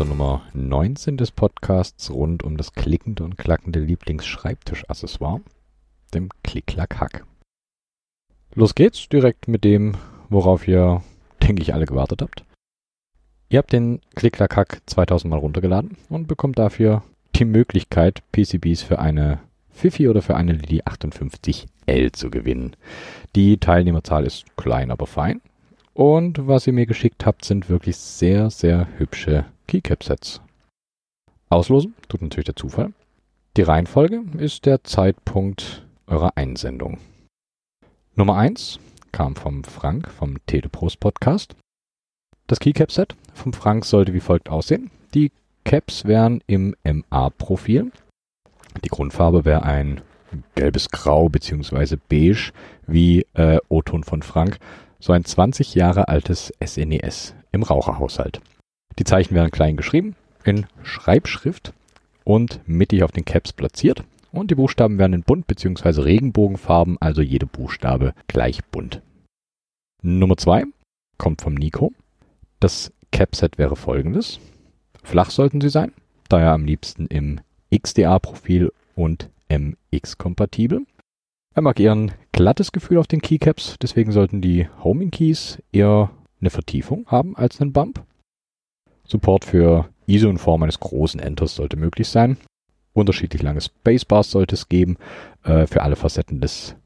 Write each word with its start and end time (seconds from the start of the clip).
Zur 0.00 0.06
Nummer 0.06 0.40
19 0.54 1.18
des 1.18 1.30
Podcasts 1.30 2.10
rund 2.10 2.42
um 2.42 2.56
das 2.56 2.72
klickende 2.72 3.22
und 3.22 3.36
klackende 3.36 3.80
Lieblingsschreibtischaccessoire, 3.80 5.42
dem 6.14 6.30
Klick-Klack-Hack. 6.42 7.26
Los 8.54 8.74
geht's 8.74 9.10
direkt 9.10 9.46
mit 9.46 9.62
dem, 9.62 9.98
worauf 10.30 10.66
ihr, 10.66 11.02
denke 11.42 11.60
ich, 11.60 11.74
alle 11.74 11.84
gewartet 11.84 12.22
habt. 12.22 12.46
Ihr 13.50 13.58
habt 13.58 13.74
den 13.74 14.00
Klick-Klack-Hack 14.14 14.80
2000 14.86 15.30
Mal 15.30 15.38
runtergeladen 15.38 15.98
und 16.08 16.28
bekommt 16.28 16.58
dafür 16.58 17.02
die 17.36 17.44
Möglichkeit, 17.44 18.22
PCBs 18.32 18.80
für 18.80 19.00
eine 19.00 19.40
Fifi 19.68 20.08
oder 20.08 20.22
für 20.22 20.34
eine 20.34 20.52
Lili 20.52 20.80
58L 20.80 22.14
zu 22.14 22.30
gewinnen. 22.30 22.74
Die 23.36 23.58
Teilnehmerzahl 23.58 24.24
ist 24.24 24.46
klein, 24.56 24.92
aber 24.92 25.06
fein. 25.06 25.42
Und 25.94 26.46
was 26.46 26.66
ihr 26.66 26.72
mir 26.72 26.86
geschickt 26.86 27.26
habt, 27.26 27.44
sind 27.44 27.68
wirklich 27.68 27.96
sehr, 27.96 28.50
sehr 28.50 28.88
hübsche 28.98 29.46
Keycap-Sets. 29.66 30.40
Auslosen 31.48 31.94
tut 32.08 32.22
natürlich 32.22 32.46
der 32.46 32.56
Zufall. 32.56 32.92
Die 33.56 33.62
Reihenfolge 33.62 34.22
ist 34.38 34.66
der 34.66 34.84
Zeitpunkt 34.84 35.84
eurer 36.06 36.36
Einsendung. 36.36 36.98
Nummer 38.14 38.36
1 38.36 38.78
kam 39.12 39.34
vom 39.34 39.64
Frank 39.64 40.08
vom 40.08 40.38
Teleprost 40.46 41.00
Podcast. 41.00 41.56
Das 42.46 42.60
Keycap-Set 42.60 43.16
vom 43.34 43.52
Frank 43.52 43.84
sollte 43.84 44.14
wie 44.14 44.20
folgt 44.20 44.48
aussehen. 44.48 44.90
Die 45.14 45.32
Caps 45.64 46.04
wären 46.04 46.42
im 46.46 46.74
MA-Profil. 46.84 47.90
Die 48.84 48.88
Grundfarbe 48.88 49.44
wäre 49.44 49.64
ein 49.64 50.00
gelbes 50.54 50.90
Grau 50.90 51.28
bzw. 51.28 51.96
beige 52.08 52.52
wie 52.86 53.26
äh, 53.34 53.58
O-Ton 53.68 54.04
von 54.04 54.22
Frank 54.22 54.58
so 55.00 55.12
ein 55.12 55.24
20 55.24 55.74
Jahre 55.74 56.08
altes 56.08 56.52
SNES 56.64 57.34
e 57.34 57.44
im 57.52 57.62
Raucherhaushalt. 57.62 58.40
Die 58.98 59.04
Zeichen 59.04 59.34
werden 59.34 59.50
klein 59.50 59.76
geschrieben, 59.76 60.14
in 60.44 60.66
Schreibschrift 60.82 61.72
und 62.24 62.60
mittig 62.66 63.02
auf 63.02 63.12
den 63.12 63.24
Caps 63.24 63.52
platziert 63.52 64.04
und 64.32 64.50
die 64.50 64.54
Buchstaben 64.54 64.98
werden 64.98 65.14
in 65.14 65.22
bunt 65.22 65.46
bzw. 65.46 66.02
Regenbogenfarben, 66.02 66.98
also 67.00 67.22
jede 67.22 67.46
Buchstabe 67.46 68.14
gleich 68.28 68.64
bunt. 68.66 69.02
Nummer 70.02 70.36
2 70.36 70.64
kommt 71.18 71.42
vom 71.42 71.54
Nico. 71.54 71.92
Das 72.60 72.92
Capset 73.10 73.58
wäre 73.58 73.76
folgendes. 73.76 74.38
Flach 75.02 75.30
sollten 75.30 75.60
sie 75.60 75.70
sein, 75.70 75.92
daher 76.28 76.52
am 76.52 76.64
liebsten 76.64 77.06
im 77.06 77.40
XDA-Profil 77.74 78.70
und 78.94 79.30
MX-kompatibel. 79.48 80.86
Er 81.54 81.62
mag 81.62 81.80
eher 81.80 81.92
ein 81.92 82.12
glattes 82.40 82.72
Gefühl 82.72 82.96
auf 82.96 83.06
den 83.06 83.20
Keycaps, 83.20 83.76
deswegen 83.82 84.12
sollten 84.12 84.40
die 84.40 84.66
Homing 84.82 85.10
Keys 85.10 85.58
eher 85.72 86.10
eine 86.40 86.48
Vertiefung 86.48 87.04
haben 87.06 87.36
als 87.36 87.60
einen 87.60 87.74
Bump. 87.74 88.02
Support 89.04 89.44
für 89.44 89.90
ISO 90.06 90.30
in 90.30 90.38
Form 90.38 90.62
eines 90.62 90.80
großen 90.80 91.20
Enters 91.20 91.54
sollte 91.54 91.76
möglich 91.76 92.08
sein. 92.08 92.38
Unterschiedlich 92.94 93.42
lange 93.42 93.60
Spacebars 93.60 94.30
sollte 94.30 94.54
es 94.54 94.70
geben 94.70 94.96
äh, 95.44 95.66
für 95.66 95.82
alle 95.82 95.96
Facetten 95.96 96.40
des 96.40 96.76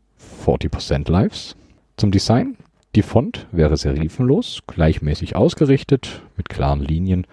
40% 0.44 1.08
Lives. 1.08 1.54
Zum 1.96 2.10
Design. 2.10 2.56
Die 2.96 3.02
Font 3.02 3.46
wäre 3.52 3.76
serifenlos, 3.76 4.62
gleichmäßig 4.66 5.36
ausgerichtet, 5.36 6.22
mit 6.36 6.48
klaren 6.48 6.80
Linien. 6.80 7.28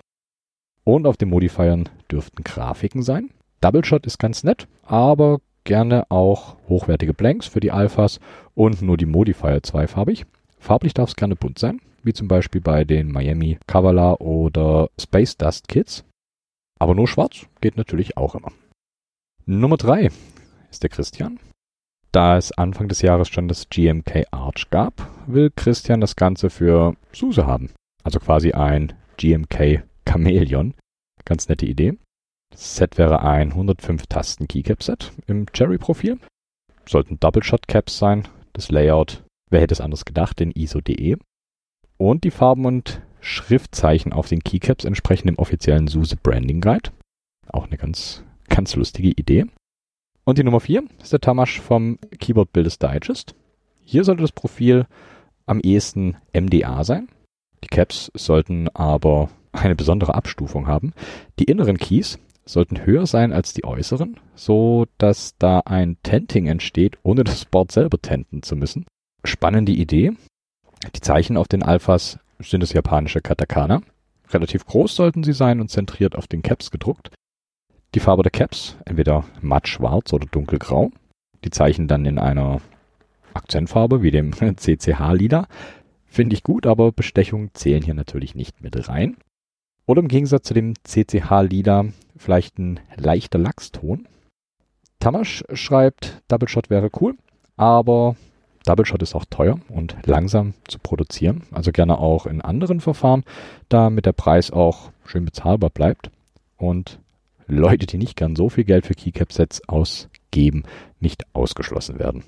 Und 0.83 1.07
auf 1.07 1.17
den 1.17 1.29
Modifiern 1.29 1.89
dürften 2.11 2.43
Grafiken 2.43 3.01
sein. 3.01 3.31
Double 3.61 3.83
Shot 3.83 4.05
ist 4.05 4.19
ganz 4.19 4.43
nett, 4.43 4.67
aber 4.83 5.39
gerne 5.63 6.09
auch 6.09 6.57
hochwertige 6.67 7.13
Blanks 7.13 7.47
für 7.47 7.59
die 7.59 7.71
Alphas 7.71 8.19
und 8.55 8.81
nur 8.81 8.97
die 8.97 9.05
Modifier 9.05 9.63
zweifarbig. 9.63 10.25
Farblich 10.59 10.93
darf 10.93 11.09
es 11.09 11.15
gerne 11.15 11.35
bunt 11.35 11.59
sein, 11.59 11.79
wie 12.03 12.13
zum 12.13 12.27
Beispiel 12.27 12.61
bei 12.61 12.83
den 12.83 13.11
Miami 13.11 13.57
Kavala 13.67 14.13
oder 14.13 14.89
Space 14.99 15.37
Dust 15.37 15.67
Kits. 15.67 16.03
Aber 16.79 16.95
nur 16.95 17.07
schwarz 17.07 17.47
geht 17.61 17.77
natürlich 17.77 18.17
auch 18.17 18.35
immer. 18.35 18.51
Nummer 19.45 19.77
3 19.77 20.09
ist 20.69 20.83
der 20.83 20.89
Christian. 20.89 21.39
Da 22.11 22.37
es 22.37 22.51
Anfang 22.51 22.89
des 22.89 23.01
Jahres 23.01 23.29
schon 23.29 23.47
das 23.47 23.69
GMK 23.69 24.25
Arch 24.31 24.69
gab, 24.69 25.09
will 25.27 25.49
Christian 25.55 26.01
das 26.01 26.15
Ganze 26.15 26.49
für 26.49 26.95
SUSE 27.13 27.45
haben. 27.47 27.69
Also 28.03 28.19
quasi 28.19 28.51
ein 28.51 28.93
GMK 29.17 29.83
Chameleon. 30.05 30.73
Ganz 31.23 31.47
nette 31.47 31.65
Idee. 31.65 31.97
Set 32.53 32.97
wäre 32.97 33.21
ein 33.21 33.51
105 33.51 34.07
Tasten 34.07 34.47
Keycap 34.47 34.83
Set 34.83 35.11
im 35.27 35.45
Cherry-Profil. 35.51 36.19
Sollten 36.85 37.19
Double-Shot-Caps 37.19 37.97
sein. 37.97 38.27
Das 38.53 38.69
Layout, 38.69 39.23
wer 39.49 39.61
hätte 39.61 39.73
es 39.73 39.81
anders 39.81 40.05
gedacht, 40.05 40.39
den 40.39 40.51
ISO.de. 40.51 41.17
Und 41.97 42.23
die 42.23 42.31
Farben 42.31 42.65
und 42.65 43.01
Schriftzeichen 43.21 44.13
auf 44.13 44.27
den 44.27 44.43
Keycaps 44.43 44.83
entsprechen 44.83 45.27
dem 45.27 45.37
offiziellen 45.37 45.87
SUSE 45.87 46.17
Branding 46.17 46.59
Guide. 46.59 46.89
Auch 47.47 47.67
eine 47.67 47.77
ganz, 47.77 48.23
ganz 48.49 48.75
lustige 48.75 49.09
Idee. 49.09 49.45
Und 50.23 50.37
die 50.37 50.43
Nummer 50.43 50.59
4 50.59 50.83
ist 51.01 51.13
der 51.13 51.21
Tamasch 51.21 51.61
vom 51.61 51.97
Keyboard 52.19 52.51
Builders 52.51 52.79
Digest. 52.79 53.35
Hier 53.79 54.03
sollte 54.03 54.21
das 54.21 54.31
Profil 54.31 54.85
am 55.45 55.59
ehesten 55.59 56.17
MDA 56.33 56.83
sein. 56.83 57.07
Die 57.63 57.67
Caps 57.67 58.11
sollten 58.15 58.69
aber 58.69 59.29
eine 59.51 59.75
besondere 59.75 60.15
Abstufung 60.15 60.67
haben. 60.67 60.93
Die 61.39 61.45
inneren 61.45 61.77
Keys 61.77 62.19
sollten 62.51 62.85
höher 62.85 63.05
sein 63.05 63.33
als 63.33 63.53
die 63.53 63.63
äußeren, 63.63 64.19
so 64.35 64.85
dass 64.97 65.37
da 65.37 65.61
ein 65.65 65.97
Tenting 66.03 66.47
entsteht, 66.47 66.97
ohne 67.03 67.23
das 67.23 67.45
Board 67.45 67.71
selber 67.71 67.99
tenten 67.99 68.43
zu 68.43 68.55
müssen. 68.55 68.85
Spannende 69.23 69.71
Idee. 69.71 70.13
Die 70.95 71.01
Zeichen 71.01 71.37
auf 71.37 71.47
den 71.47 71.63
Alphas 71.63 72.19
sind 72.39 72.61
das 72.61 72.73
japanische 72.73 73.21
Katakana. 73.21 73.81
Relativ 74.29 74.65
groß 74.65 74.95
sollten 74.95 75.23
sie 75.23 75.33
sein 75.33 75.59
und 75.59 75.69
zentriert 75.69 76.15
auf 76.15 76.27
den 76.27 76.41
Caps 76.41 76.71
gedruckt. 76.71 77.11
Die 77.93 77.99
Farbe 77.99 78.23
der 78.23 78.31
Caps, 78.31 78.77
entweder 78.85 79.25
matt 79.41 79.67
schwarz 79.67 80.13
oder 80.13 80.25
dunkelgrau. 80.25 80.91
Die 81.43 81.49
Zeichen 81.49 81.87
dann 81.87 82.05
in 82.05 82.19
einer 82.19 82.61
Akzentfarbe 83.33 84.01
wie 84.01 84.11
dem 84.11 84.33
CCH-Lila. 84.57 85.47
Finde 86.05 86.35
ich 86.35 86.43
gut, 86.43 86.65
aber 86.65 86.91
Bestechungen 86.91 87.51
zählen 87.53 87.83
hier 87.83 87.93
natürlich 87.93 88.35
nicht 88.35 88.61
mit 88.61 88.89
rein. 88.89 89.17
Oder 89.85 90.01
im 90.01 90.07
Gegensatz 90.07 90.47
zu 90.47 90.53
dem 90.53 90.73
CCH-Lila 90.83 91.85
vielleicht 92.17 92.59
ein 92.59 92.79
leichter 92.95 93.39
Lachston. 93.39 94.07
Tamasch 94.99 95.43
schreibt, 95.53 96.21
Double 96.27 96.47
Shot 96.47 96.69
wäre 96.69 96.89
cool, 97.01 97.15
aber 97.57 98.15
Double 98.65 98.85
Shot 98.85 99.01
ist 99.01 99.15
auch 99.15 99.25
teuer 99.25 99.59
und 99.69 99.95
langsam 100.05 100.53
zu 100.67 100.77
produzieren. 100.79 101.43
Also 101.51 101.71
gerne 101.71 101.97
auch 101.97 102.27
in 102.27 102.41
anderen 102.41 102.79
Verfahren, 102.79 103.23
damit 103.69 104.05
der 104.05 104.13
Preis 104.13 104.51
auch 104.51 104.91
schön 105.05 105.25
bezahlbar 105.25 105.71
bleibt 105.71 106.11
und 106.57 106.99
Leute, 107.47 107.85
die 107.85 107.97
nicht 107.97 108.15
gern 108.15 108.35
so 108.35 108.49
viel 108.49 108.63
Geld 108.63 108.85
für 108.85 108.93
Keycap-Sets 108.93 109.67
ausgeben, 109.67 110.63
nicht 110.99 111.25
ausgeschlossen 111.33 111.99
werden. 111.99 112.23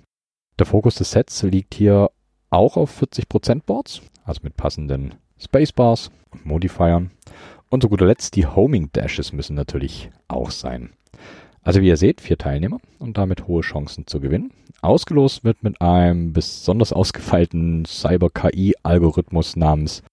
Der 0.59 0.65
Fokus 0.65 0.95
des 0.95 1.11
Sets 1.11 1.43
liegt 1.43 1.75
hier 1.75 2.11
auch 2.49 2.77
auf 2.77 3.01
40% 3.01 3.63
Boards, 3.65 4.01
also 4.25 4.41
mit 4.43 4.57
passenden 4.57 5.15
Spacebars 5.43 6.11
und 6.31 6.45
Modifiern. 6.45 7.11
Und 7.69 7.81
zu 7.81 7.89
guter 7.89 8.05
Letzt 8.05 8.35
die 8.35 8.45
Homing 8.45 8.89
Dashes 8.93 9.33
müssen 9.33 9.55
natürlich 9.55 10.09
auch 10.27 10.51
sein. 10.51 10.91
Also 11.61 11.81
wie 11.81 11.87
ihr 11.87 11.97
seht, 11.97 12.21
vier 12.21 12.37
Teilnehmer 12.37 12.79
und 12.99 13.17
damit 13.17 13.47
hohe 13.47 13.61
Chancen 13.61 14.05
zu 14.05 14.19
gewinnen. 14.19 14.51
Ausgelost 14.81 15.43
wird 15.43 15.63
mit 15.63 15.81
einem 15.81 16.33
besonders 16.33 16.91
ausgefeilten 16.91 17.85
Cyber-KI-Algorithmus 17.85 19.55
namens 19.55 20.03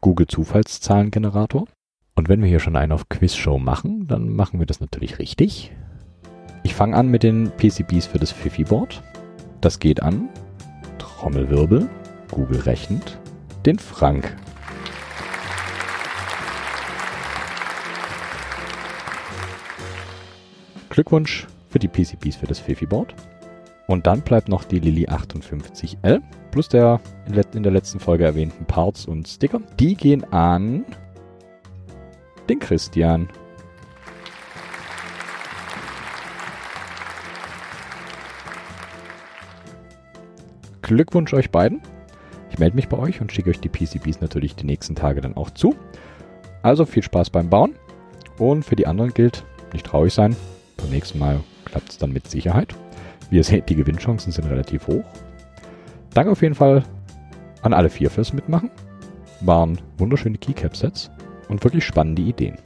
Google 0.00 0.26
Zufallszahlengenerator. 0.26 1.66
Und 2.14 2.28
wenn 2.28 2.40
wir 2.40 2.48
hier 2.48 2.60
schon 2.60 2.76
einen 2.76 2.92
auf 2.92 3.08
Quizshow 3.08 3.58
machen, 3.58 4.06
dann 4.08 4.30
machen 4.30 4.58
wir 4.58 4.66
das 4.66 4.80
natürlich 4.80 5.18
richtig. 5.18 5.72
Ich 6.62 6.74
fange 6.74 6.96
an 6.96 7.08
mit 7.08 7.22
den 7.22 7.50
PCBs 7.50 8.06
für 8.06 8.18
das 8.18 8.32
Fifi-Board. 8.32 9.02
Das 9.60 9.78
geht 9.78 10.02
an 10.02 10.28
Trommelwirbel, 10.98 11.88
Google 12.30 12.60
rechnet, 12.60 13.18
den 13.64 13.78
Frank. 13.78 14.36
Glückwunsch 20.90 21.46
für 21.68 21.78
die 21.78 21.88
PCBs 21.88 22.36
für 22.36 22.46
das 22.46 22.58
Fifi-Board. 22.58 23.14
Und 23.86 24.06
dann 24.06 24.20
bleibt 24.20 24.48
noch 24.48 24.64
die 24.64 24.78
Lilly 24.78 25.06
58L 25.06 26.22
plus 26.50 26.68
der 26.68 27.00
in 27.54 27.62
der 27.62 27.72
letzten 27.72 27.98
Folge 27.98 28.24
erwähnten 28.24 28.64
Parts 28.66 29.06
und 29.06 29.26
Sticker. 29.26 29.60
Die 29.78 29.94
gehen 29.94 30.24
an 30.32 30.84
den 32.48 32.58
Christian. 32.58 33.28
Glückwunsch 40.82 41.32
euch 41.32 41.50
beiden. 41.50 41.80
Ich 42.52 42.58
melde 42.58 42.76
mich 42.76 42.88
bei 42.88 42.98
euch 42.98 43.22
und 43.22 43.32
schicke 43.32 43.48
euch 43.48 43.60
die 43.60 43.70
PCBs 43.70 44.20
natürlich 44.20 44.54
die 44.54 44.66
nächsten 44.66 44.94
Tage 44.94 45.22
dann 45.22 45.38
auch 45.38 45.48
zu. 45.50 45.74
Also 46.62 46.84
viel 46.84 47.02
Spaß 47.02 47.30
beim 47.30 47.48
Bauen. 47.48 47.74
Und 48.38 48.64
für 48.64 48.76
die 48.76 48.86
anderen 48.86 49.14
gilt, 49.14 49.44
nicht 49.72 49.86
traurig 49.86 50.12
sein, 50.12 50.36
beim 50.76 50.90
nächsten 50.90 51.18
Mal 51.18 51.40
klappt 51.64 51.90
es 51.90 51.98
dann 51.98 52.12
mit 52.12 52.28
Sicherheit. 52.28 52.74
Wie 53.30 53.36
ihr 53.36 53.44
seht, 53.44 53.70
die 53.70 53.74
Gewinnchancen 53.74 54.32
sind 54.32 54.50
relativ 54.50 54.86
hoch. 54.86 55.04
Danke 56.12 56.30
auf 56.30 56.42
jeden 56.42 56.54
Fall 56.54 56.84
an 57.62 57.72
alle 57.72 57.88
vier 57.88 58.10
fürs 58.10 58.34
Mitmachen. 58.34 58.70
waren 59.40 59.78
wunderschöne 59.96 60.36
Keycap-Sets 60.36 61.10
und 61.48 61.64
wirklich 61.64 61.84
spannende 61.84 62.22
Ideen. 62.22 62.58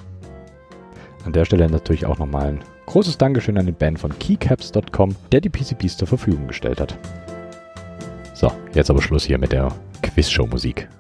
An 1.25 1.33
der 1.33 1.45
Stelle 1.45 1.71
natürlich 1.71 2.07
auch 2.07 2.19
nochmal 2.19 2.49
ein 2.49 2.61
großes 2.87 3.19
Dankeschön 3.19 3.57
an 3.57 3.67
den 3.67 3.75
Band 3.77 4.01
von 4.01 4.17
keycaps.com, 4.19 5.15
der 5.31 5.41
die 5.41 5.49
PCBs 5.49 5.97
zur 5.97 6.09
Verfügung 6.09 6.49
gestellt 6.49 6.81
hat. 6.81 6.99
So, 8.39 8.53
jetzt 8.75 8.91
aber 8.91 9.01
Schluss 9.01 9.25
hier 9.25 9.39
mit 9.39 9.53
der 9.53 9.75
Quizshow-Musik. 10.03 10.91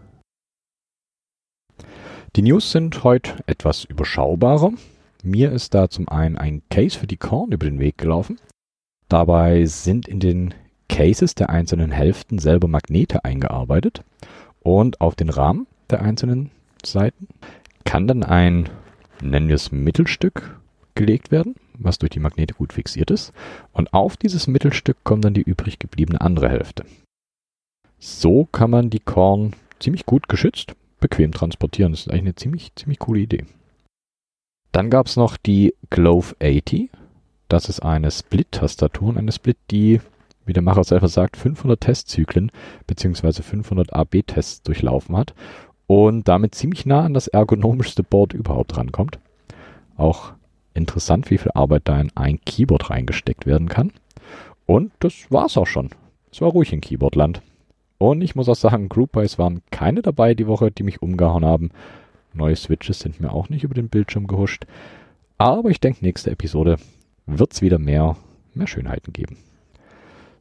Die 2.35 2.41
News 2.41 2.73
sind 2.73 3.05
heute 3.05 3.35
etwas 3.45 3.85
überschaubarer. 3.85 4.73
Mir 5.23 5.53
ist 5.53 5.75
da 5.75 5.91
zum 5.91 6.09
einen 6.09 6.39
ein 6.39 6.63
Case 6.71 6.99
für 6.99 7.07
die 7.07 7.19
Korn 7.19 7.53
über 7.53 7.67
den 7.67 7.79
Weg 7.79 7.99
gelaufen. 7.99 8.41
Dabei 9.11 9.67
sind 9.67 10.09
in 10.09 10.19
den 10.19 10.55
Cases 10.89 11.35
der 11.35 11.51
einzelnen 11.51 11.91
Hälften 11.91 12.39
selber 12.39 12.69
Magnete 12.69 13.23
eingearbeitet 13.27 14.03
und 14.61 15.03
auf 15.03 15.15
den 15.15 15.29
Rahmen 15.29 15.67
der 15.91 16.01
einzelnen 16.01 16.51
Seiten 16.83 17.29
kann 17.85 18.09
dann 18.09 18.23
ein, 18.23 18.71
nennen 19.21 19.49
wir 19.49 19.57
es 19.57 19.73
Mittelstück, 19.73 20.59
gelegt 20.95 21.31
werden, 21.31 21.55
was 21.75 21.99
durch 21.99 22.13
die 22.13 22.21
Magnete 22.21 22.55
gut 22.55 22.73
fixiert 22.73 23.11
ist. 23.11 23.35
Und 23.73 23.93
auf 23.93 24.17
dieses 24.17 24.47
Mittelstück 24.47 24.97
kommt 25.05 25.27
dann 25.27 25.35
die 25.35 25.43
übrig 25.43 25.79
gebliebene 25.79 26.23
andere 26.23 26.49
Hälfte. 26.49 26.87
So 27.99 28.47
kann 28.47 28.71
man 28.71 28.91
die 28.91 29.01
Korn 29.01 29.55
ziemlich 29.79 30.07
gut 30.07 30.29
geschützt, 30.29 30.75
bequem 31.01 31.33
transportieren. 31.33 31.93
Das 31.93 32.03
ist 32.03 32.09
eigentlich 32.09 32.23
eine 32.23 32.35
ziemlich, 32.35 32.75
ziemlich 32.75 32.99
coole 32.99 33.21
Idee. 33.21 33.45
Dann 34.73 34.91
gab 34.91 35.07
es 35.07 35.17
noch 35.17 35.37
die 35.37 35.75
Glove 35.91 36.35
80. 36.43 36.91
Das 37.49 37.69
ist 37.69 37.81
eine 37.81 38.11
Split-Tastatur 38.11 39.09
und 39.09 39.19
eine 39.19 39.33
Split, 39.33 39.57
die, 39.71 40.01
wie 40.45 40.53
der 40.53 40.63
Macher 40.63 40.85
selber 40.85 41.09
sagt, 41.09 41.37
500 41.37 41.81
Testzyklen 41.81 42.51
bzw. 42.87 43.43
500 43.43 43.93
AB-Tests 43.95 44.63
durchlaufen 44.63 45.17
hat 45.17 45.35
und 45.87 46.29
damit 46.29 46.55
ziemlich 46.55 46.87
nah 46.87 47.05
an 47.05 47.15
das 47.15 47.29
ergonomischste 47.29 48.03
Board 48.03 48.33
überhaupt 48.33 48.77
rankommt. 48.77 49.19
Auch 49.97 50.33
interessant, 50.75 51.31
wie 51.31 51.39
viel 51.39 51.53
Arbeit 51.55 51.83
da 51.85 52.01
in 52.01 52.11
ein 52.15 52.41
Keyboard 52.45 52.91
reingesteckt 52.91 53.47
werden 53.47 53.69
kann. 53.69 53.93
Und 54.67 54.93
das 54.99 55.31
war's 55.31 55.57
auch 55.57 55.67
schon. 55.67 55.91
Es 56.33 56.41
war 56.41 56.51
ruhig 56.51 56.73
in 56.73 56.81
Keyboardland. 56.81 57.41
Und 57.99 58.21
ich 58.23 58.35
muss 58.35 58.49
auch 58.49 58.57
sagen, 58.57 58.89
Group 58.89 59.17
waren 59.17 59.63
keine 59.71 60.03
dabei 60.03 60.35
die 60.35 60.47
Woche, 60.47 60.71
die 60.71 60.83
mich 60.83 61.03
umgehauen 61.03 61.45
haben. 61.45 61.71
Neue 62.35 62.57
Switches 62.57 63.01
sind 63.01 63.21
mir 63.21 63.33
auch 63.33 63.49
nicht 63.49 63.65
über 63.65 63.75
den 63.75 63.89
Bildschirm 63.89 64.27
gehuscht. 64.27 64.67
Aber 65.39 65.71
ich 65.71 65.81
denke, 65.81 66.05
nächste 66.05 66.31
Episode 66.31 66.77
wird's 67.27 67.63
wieder 67.63 67.79
mehr, 67.79 68.17
mehr 68.55 68.67
Schönheiten 68.67 69.13
geben. 69.13 69.39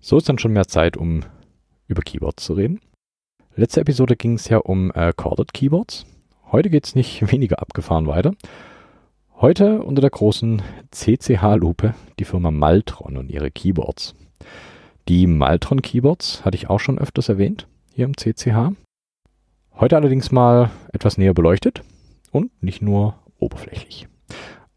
So 0.01 0.17
ist 0.17 0.27
dann 0.29 0.39
schon 0.39 0.53
mehr 0.53 0.67
Zeit, 0.67 0.97
um 0.97 1.21
über 1.87 2.01
Keyboards 2.01 2.43
zu 2.43 2.53
reden. 2.53 2.79
Letzte 3.55 3.81
Episode 3.81 4.15
ging 4.15 4.33
es 4.33 4.49
ja 4.49 4.57
um 4.57 4.91
äh, 4.91 5.13
Corded 5.15 5.53
Keyboards. 5.53 6.05
Heute 6.51 6.69
geht 6.69 6.85
es 6.85 6.95
nicht 6.95 7.31
weniger 7.31 7.59
abgefahren 7.59 8.07
weiter. 8.07 8.33
Heute 9.37 9.81
unter 9.81 10.01
der 10.01 10.09
großen 10.09 10.61
CCH-Lupe 10.91 11.93
die 12.19 12.25
Firma 12.25 12.51
Maltron 12.51 13.17
und 13.17 13.29
ihre 13.29 13.51
Keyboards. 13.51 14.15
Die 15.07 15.27
Maltron 15.27 15.83
Keyboards 15.83 16.43
hatte 16.43 16.57
ich 16.57 16.67
auch 16.67 16.79
schon 16.79 16.97
öfters 16.97 17.29
erwähnt, 17.29 17.67
hier 17.93 18.05
im 18.05 18.17
CCH. 18.17 18.73
Heute 19.75 19.97
allerdings 19.97 20.31
mal 20.31 20.71
etwas 20.93 21.19
näher 21.19 21.35
beleuchtet 21.35 21.83
und 22.31 22.51
nicht 22.63 22.81
nur 22.81 23.13
oberflächlich. 23.37 24.07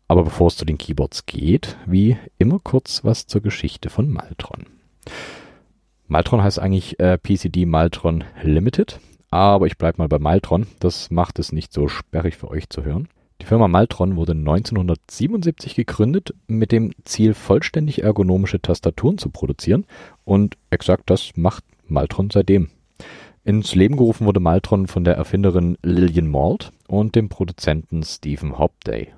Aber 0.06 0.24
bevor 0.24 0.48
es 0.48 0.58
zu 0.58 0.66
den 0.66 0.76
Keyboards 0.76 1.24
geht, 1.24 1.78
wie 1.86 2.18
immer 2.36 2.58
kurz 2.58 3.04
was 3.04 3.26
zur 3.26 3.40
Geschichte 3.40 3.88
von 3.88 4.10
Maltron. 4.10 4.66
Maltron 6.08 6.42
heißt 6.42 6.58
eigentlich 6.58 7.00
äh, 7.00 7.16
PCD 7.16 7.64
Maltron 7.64 8.24
Limited, 8.42 9.00
aber 9.30 9.66
ich 9.66 9.78
bleibe 9.78 9.96
mal 9.96 10.08
bei 10.08 10.18
Maltron. 10.18 10.66
Das 10.78 11.10
macht 11.10 11.38
es 11.38 11.52
nicht 11.52 11.72
so 11.72 11.88
sperrig 11.88 12.36
für 12.36 12.50
euch 12.50 12.68
zu 12.68 12.84
hören. 12.84 13.08
Die 13.40 13.46
Firma 13.46 13.68
Maltron 13.68 14.16
wurde 14.16 14.32
1977 14.32 15.76
gegründet 15.76 16.34
mit 16.48 16.72
dem 16.72 16.90
Ziel, 17.04 17.34
vollständig 17.34 18.02
ergonomische 18.02 18.60
Tastaturen 18.60 19.16
zu 19.16 19.30
produzieren 19.30 19.86
und 20.24 20.56
exakt 20.70 21.04
das 21.06 21.30
macht 21.36 21.64
Maltron 21.86 22.30
seitdem. 22.30 22.68
Ins 23.44 23.74
Leben 23.74 23.96
gerufen 23.96 24.26
wurde 24.26 24.40
Maltron 24.40 24.88
von 24.88 25.04
der 25.04 25.14
Erfinderin 25.14 25.78
Lillian 25.82 26.28
Malt 26.28 26.72
und 26.88 27.14
dem 27.14 27.28
Produzenten 27.28 28.02
Stephen 28.02 28.58
Hopday. 28.58 29.12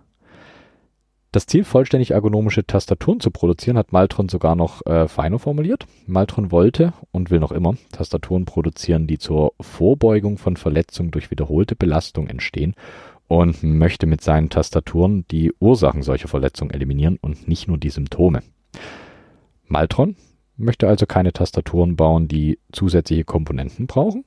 Das 1.33 1.47
Ziel, 1.47 1.63
vollständig 1.63 2.11
ergonomische 2.11 2.67
Tastaturen 2.67 3.21
zu 3.21 3.31
produzieren, 3.31 3.79
hat 3.79 3.93
Maltron 3.93 4.29
sogar 4.29 4.57
noch 4.57 4.85
äh, 4.85 5.07
feiner 5.07 5.39
formuliert. 5.39 5.87
Maltron 6.07 6.51
wollte 6.51 6.93
und 7.13 7.31
will 7.31 7.39
noch 7.39 7.53
immer 7.53 7.75
Tastaturen 7.93 8.45
produzieren, 8.45 9.07
die 9.07 9.19
zur 9.19 9.55
Vorbeugung 9.61 10.39
von 10.39 10.57
Verletzungen 10.57 11.13
durch 11.13 11.31
wiederholte 11.31 11.77
Belastung 11.77 12.27
entstehen 12.27 12.75
und 13.31 13.63
möchte 13.63 14.09
mit 14.09 14.23
seinen 14.23 14.51
Tastaturen 14.51 15.25
die 15.31 15.53
Ursachen 15.61 16.03
solcher 16.03 16.27
Verletzungen 16.27 16.73
eliminieren 16.73 17.17
und 17.21 17.47
nicht 17.47 17.69
nur 17.69 17.79
die 17.79 17.91
Symptome. 17.91 18.43
Maltron 19.69 20.17
möchte 20.57 20.89
also 20.89 21.07
keine 21.07 21.33
Tastaturen 21.33 21.95
bauen, 21.95 22.27
die 22.27 22.59
zusätzliche 22.73 23.23
Komponenten 23.23 23.87
brauchen, 23.87 24.25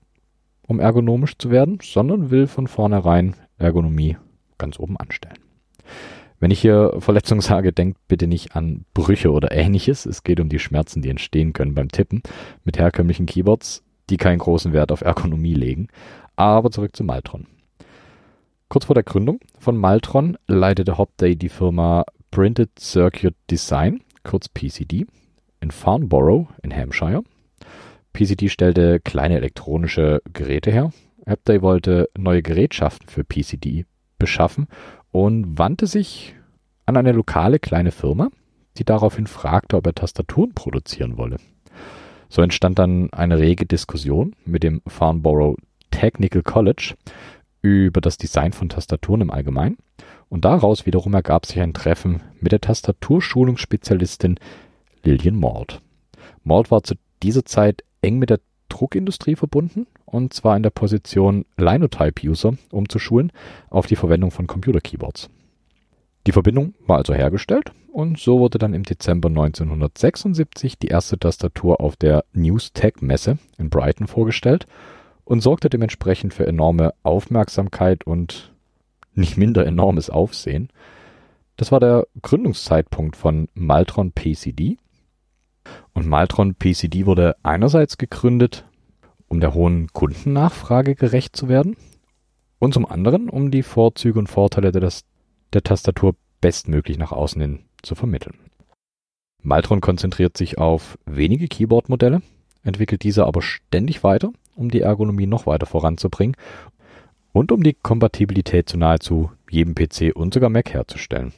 um 0.68 0.80
ergonomisch 0.80 1.38
zu 1.38 1.52
werden, 1.52 1.80
sondern 1.84 2.32
will 2.32 2.48
von 2.48 2.68
vornherein 2.68 3.36
Ergonomie 3.58 4.16
ganz 4.58 4.80
oben 4.80 4.96
anstellen. 4.96 5.40
Wenn 6.40 6.52
ich 6.52 6.62
hier 6.62 6.94
Verletzung 7.00 7.42
sage, 7.42 7.74
denkt 7.74 8.00
bitte 8.08 8.28
nicht 8.28 8.56
an 8.56 8.86
Brüche 8.94 9.32
oder 9.32 9.52
ähnliches. 9.52 10.06
Es 10.06 10.24
geht 10.24 10.40
um 10.40 10.48
die 10.48 10.60
Schmerzen, 10.60 11.02
die 11.02 11.10
entstehen 11.10 11.52
können 11.52 11.76
beim 11.76 11.90
Tippen 11.90 12.24
mit 12.64 12.80
herkömmlichen 12.80 13.26
Keyboards, 13.26 13.84
die 14.10 14.16
keinen 14.16 14.40
großen 14.40 14.72
Wert 14.72 14.94
auf 14.94 15.02
Ergonomie 15.02 15.56
legen. 15.56 15.90
Aber 16.38 16.72
zurück 16.72 16.96
zu 16.96 17.04
Maltron. 17.04 17.48
Kurz 18.74 18.86
vor 18.86 18.96
der 18.96 19.04
Gründung 19.04 19.40
von 19.60 19.78
Maltron 19.78 20.36
leitete 20.48 20.98
Hopday 20.98 21.36
die 21.36 21.50
Firma 21.50 22.06
Printed 22.32 22.72
Circuit 22.80 23.36
Design, 23.52 24.02
kurz 24.24 24.50
PCD, 24.50 25.06
in 25.62 25.70
Farnborough 25.70 26.48
in 26.64 26.76
Hampshire. 26.76 27.22
PCD 28.14 28.50
stellte 28.50 29.00
kleine 29.00 29.38
elektronische 29.38 30.24
Geräte 30.34 30.72
her. 30.72 30.92
Hopday 31.30 31.62
wollte 31.62 32.10
neue 32.18 32.42
Gerätschaften 32.42 33.10
für 33.10 33.24
PCD 33.24 33.86
beschaffen 34.18 34.66
und 35.12 35.60
wandte 35.60 35.86
sich 35.86 36.34
an 36.88 36.98
eine 36.98 37.12
lokale 37.12 37.60
kleine 37.60 37.92
Firma, 37.92 38.30
die 38.80 38.86
daraufhin 38.86 39.28
fragte, 39.28 39.78
ob 39.78 39.86
er 39.86 39.94
Tastaturen 39.94 40.56
produzieren 40.56 41.20
wolle. 41.20 41.38
So 42.28 42.42
entstand 42.42 42.80
dann 42.80 43.14
eine 43.14 43.38
rege 43.38 43.68
Diskussion 43.68 44.36
mit 44.46 44.64
dem 44.64 44.82
Farnborough 44.88 45.58
Technical 45.92 46.42
College 46.42 46.96
über 47.64 48.02
das 48.02 48.18
Design 48.18 48.54
von 48.54 48.70
Tastaturen 48.70 49.22
im 49.22 49.32
Allgemeinen 49.32 49.78
und 50.30 50.46
daraus 50.46 50.86
wiederum 50.86 51.14
ergab 51.14 51.46
sich 51.46 51.60
ein 51.60 51.74
Treffen 51.74 52.22
mit 52.40 52.52
der 52.52 52.62
Tastaturschulungsspezialistin 52.62 54.38
Lillian 55.04 55.40
Malt. 55.40 55.82
Malt 56.44 56.70
war 56.70 56.84
zu 56.84 56.96
dieser 57.24 57.46
Zeit 57.46 57.84
eng 58.02 58.20
mit 58.20 58.30
der 58.30 58.42
Druckindustrie 58.70 59.36
verbunden 59.36 59.88
und 60.06 60.34
zwar 60.34 60.58
in 60.58 60.64
der 60.64 60.72
Position 60.72 61.46
Linotype-User 61.58 62.56
umzuschulen 62.72 63.32
auf 63.70 63.88
die 63.88 63.96
Verwendung 63.96 64.32
von 64.32 64.46
Computer-Keyboards. 64.46 65.30
Die 66.28 66.32
Verbindung 66.32 66.74
war 66.86 66.98
also 66.98 67.14
hergestellt 67.14 67.72
und 67.92 68.20
so 68.20 68.40
wurde 68.40 68.58
dann 68.58 68.74
im 68.74 68.84
Dezember 68.84 69.30
1976 69.30 70.80
die 70.80 70.88
erste 70.88 71.18
Tastatur 71.18 71.80
auf 71.80 71.96
der 71.96 72.26
News 72.34 72.74
Tech 72.74 72.96
Messe 73.00 73.38
in 73.58 73.70
Brighton 73.70 74.08
vorgestellt 74.08 74.68
und 75.26 75.42
sorgte 75.42 75.70
dementsprechend 75.70 76.34
für 76.34 76.48
enorme 76.48 76.94
Aufmerksamkeit 77.04 78.06
und 78.06 78.54
nicht 79.14 79.38
minder 79.38 79.66
enormes 79.66 80.10
Aufsehen. 80.10 80.70
Das 81.56 81.72
war 81.72 81.80
der 81.80 82.08
Gründungszeitpunkt 82.22 83.16
von 83.16 83.48
Maltron 83.54 84.12
PCD. 84.12 84.78
Und 85.94 86.08
Maltron 86.08 86.56
PCD 86.56 87.06
wurde 87.06 87.36
einerseits 87.44 87.98
gegründet, 87.98 88.66
um 89.28 89.40
der 89.40 89.54
hohen 89.54 89.88
Kundennachfrage 89.94 90.96
gerecht 90.96 91.36
zu 91.36 91.48
werden 91.48 91.78
und 92.60 92.74
zum 92.74 92.86
anderen, 92.86 93.30
um 93.30 93.52
die 93.52 93.64
Vorzüge 93.64 94.20
und 94.20 94.28
Vorteile 94.28 94.72
der, 94.72 94.92
der 95.54 95.64
Tastatur 95.64 96.16
bestmöglich 96.42 96.98
nach 96.98 97.12
außen 97.12 97.42
hin 97.42 97.60
zu 97.82 97.96
vermitteln. 97.96 98.38
Maltron 99.42 99.82
konzentriert 99.82 100.38
sich 100.38 100.58
auf 100.58 100.98
wenige 101.06 101.48
Keyboard-Modelle, 101.48 102.22
entwickelt 102.64 103.04
diese 103.04 103.26
aber 103.26 103.42
ständig 103.42 104.04
weiter, 104.04 104.32
um 104.56 104.70
die 104.70 104.82
Ergonomie 104.82 105.28
noch 105.28 105.46
weiter 105.46 105.66
voranzubringen 105.66 106.36
und 107.32 107.52
um 107.52 107.64
die 107.64 107.74
Kompatibilität 107.74 108.70
zu 108.70 108.78
nahezu 108.78 109.32
jedem 109.50 109.76
PC 109.76 110.16
und 110.16 110.34
sogar 110.34 110.50
Mac 110.50 110.74
herzustellen. 110.74 111.34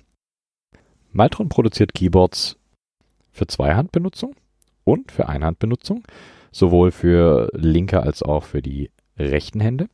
Maltron 1.11 1.49
produziert 1.49 1.93
Keyboards 1.93 2.57
für 3.31 3.47
Zweihandbenutzung 3.47 4.35
und 4.83 5.11
für 5.11 5.29
Einhandbenutzung, 5.29 6.03
sowohl 6.51 6.91
für 6.91 7.49
linke 7.53 8.03
als 8.03 8.21
auch 8.21 8.43
für 8.43 8.61
die 8.61 8.91
rechten 9.17 9.61
Hände, 9.61 9.87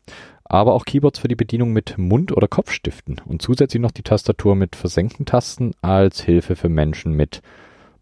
aber 0.43 0.73
auch 0.73 0.85
Keyboards 0.85 1.19
für 1.19 1.27
die 1.27 1.35
Bedienung 1.35 1.73
mit 1.73 1.97
Mund- 1.97 2.35
oder 2.35 2.47
Kopfstiften 2.47 3.21
und 3.25 3.41
zusätzlich 3.41 3.81
noch 3.81 3.91
die 3.91 4.03
Tastatur 4.03 4.55
mit 4.55 4.75
versenkten 4.75 5.25
Tasten 5.25 5.73
als 5.81 6.21
Hilfe 6.21 6.55
für 6.55 6.69
Menschen 6.69 7.13
mit 7.13 7.41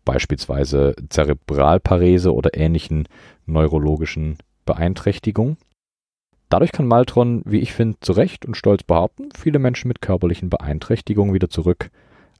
beispielsweise 0.05 0.95
Zerebralparese 1.09 2.33
oder 2.33 2.57
ähnlichen 2.57 3.07
neurologischen 3.45 4.37
Beeinträchtigungen. 4.69 5.57
Dadurch 6.47 6.71
kann 6.71 6.87
Maltron, 6.87 7.41
wie 7.45 7.59
ich 7.59 7.73
finde, 7.73 7.97
zu 8.01 8.11
Recht 8.11 8.45
und 8.45 8.55
stolz 8.55 8.83
behaupten, 8.83 9.29
viele 9.35 9.57
Menschen 9.57 9.87
mit 9.87 10.01
körperlichen 10.01 10.49
Beeinträchtigungen 10.51 11.33
wieder 11.33 11.49
zurück 11.49 11.89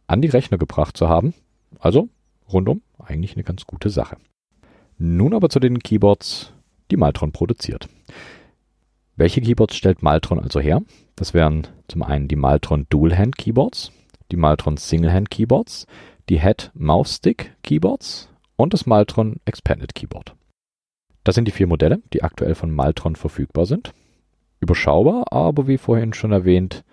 an 0.06 0.22
die 0.22 0.28
Rechner 0.28 0.60
gebracht 0.60 0.96
zu 0.96 1.10
haben. 1.10 1.34
Also 1.80 2.08
rundum 2.52 2.82
eigentlich 3.00 3.34
eine 3.34 3.44
ganz 3.44 3.66
gute 3.66 3.90
Sache. 3.90 4.18
Nun 5.00 5.34
aber 5.34 5.50
zu 5.50 5.60
den 5.60 5.80
Keyboards, 5.80 6.54
die 6.92 6.98
Maltron 6.98 7.32
produziert. 7.32 7.90
Welche 9.16 9.42
Keyboards 9.42 9.76
stellt 9.76 10.04
Maltron 10.04 10.40
also 10.40 10.60
her? 10.60 10.84
Das 11.16 11.34
wären 11.34 11.68
zum 11.88 12.04
einen 12.04 12.28
die 12.28 12.36
Maltron 12.36 12.86
Dual-Hand 12.90 13.38
Keyboards, 13.38 13.92
die 14.32 14.38
Maltron 14.38 14.78
Single-Hand 14.78 15.32
Keyboards, 15.32 15.88
die 16.30 16.40
Head 16.40 16.72
Mouse 16.76 17.16
Stick 17.16 17.56
Keyboards 17.64 18.30
und 18.56 18.74
das 18.74 18.86
Maltron 18.86 19.38
Expanded 19.46 19.96
Keyboard. 19.96 20.36
Das 21.30 21.36
sind 21.36 21.48
die 21.48 21.52
vier 21.52 21.68
Modelle, 21.68 22.02
die 22.12 22.24
aktuell 22.24 22.56
von 22.56 22.72
Maltron 22.72 23.16
verfügbar 23.16 23.68
sind. 23.68 23.94
Überschaubar, 24.62 25.32
aber 25.32 25.68
wie 25.68 25.78
vorhin 25.78 26.14
schon 26.14 26.32
erwähnt, 26.32 26.84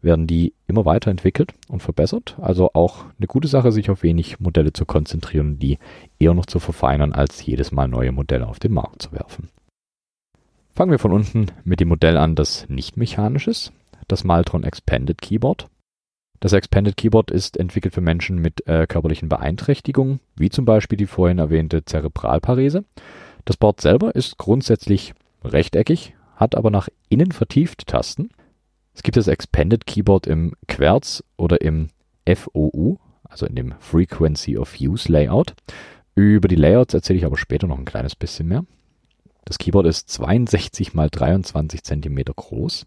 werden 0.00 0.26
die 0.26 0.54
immer 0.66 0.86
weiterentwickelt 0.86 1.52
und 1.68 1.82
verbessert. 1.82 2.38
Also 2.40 2.70
auch 2.72 3.04
eine 3.18 3.26
gute 3.26 3.46
Sache, 3.46 3.72
sich 3.72 3.90
auf 3.90 4.02
wenig 4.02 4.40
Modelle 4.40 4.72
zu 4.72 4.86
konzentrieren 4.86 5.58
die 5.58 5.76
eher 6.18 6.32
noch 6.32 6.46
zu 6.46 6.60
verfeinern, 6.60 7.12
als 7.12 7.44
jedes 7.44 7.72
Mal 7.72 7.86
neue 7.86 8.10
Modelle 8.10 8.46
auf 8.46 8.58
den 8.58 8.72
Markt 8.72 9.02
zu 9.02 9.12
werfen. 9.12 9.50
Fangen 10.74 10.90
wir 10.90 10.98
von 10.98 11.12
unten 11.12 11.48
mit 11.64 11.78
dem 11.78 11.88
Modell 11.88 12.16
an, 12.16 12.36
das 12.36 12.66
nicht 12.70 12.96
mechanisch 12.96 13.48
ist, 13.48 13.70
das 14.08 14.24
Maltron 14.24 14.64
Expanded 14.64 15.20
Keyboard. 15.20 15.66
Das 16.40 16.54
Expanded 16.54 16.96
Keyboard 16.96 17.30
ist 17.30 17.58
entwickelt 17.58 17.92
für 17.92 18.00
Menschen 18.00 18.38
mit 18.38 18.66
äh, 18.66 18.86
körperlichen 18.86 19.28
Beeinträchtigungen, 19.28 20.20
wie 20.36 20.48
zum 20.48 20.64
Beispiel 20.64 20.96
die 20.96 21.04
vorhin 21.04 21.38
erwähnte 21.38 21.84
Zerebralparese. 21.84 22.86
Das 23.44 23.56
Board 23.56 23.80
selber 23.80 24.14
ist 24.14 24.38
grundsätzlich 24.38 25.14
rechteckig, 25.44 26.14
hat 26.36 26.54
aber 26.54 26.70
nach 26.70 26.88
innen 27.08 27.32
vertiefte 27.32 27.84
Tasten. 27.84 28.30
Es 28.94 29.02
gibt 29.02 29.16
das 29.16 29.28
Expanded 29.28 29.86
Keyboard 29.86 30.26
im 30.26 30.54
Querz 30.68 31.22
oder 31.36 31.60
im 31.60 31.88
FOU, 32.26 32.96
also 33.24 33.46
in 33.46 33.54
dem 33.54 33.74
Frequency 33.80 34.56
of 34.56 34.74
Use 34.80 35.10
Layout. 35.10 35.54
Über 36.14 36.48
die 36.48 36.54
Layouts 36.54 36.94
erzähle 36.94 37.18
ich 37.18 37.26
aber 37.26 37.36
später 37.36 37.66
noch 37.66 37.78
ein 37.78 37.84
kleines 37.84 38.14
bisschen 38.14 38.48
mehr. 38.48 38.64
Das 39.44 39.58
Keyboard 39.58 39.86
ist 39.86 40.08
62 40.10 40.94
mal 40.94 41.10
23 41.10 41.82
cm 41.82 42.24
groß, 42.34 42.86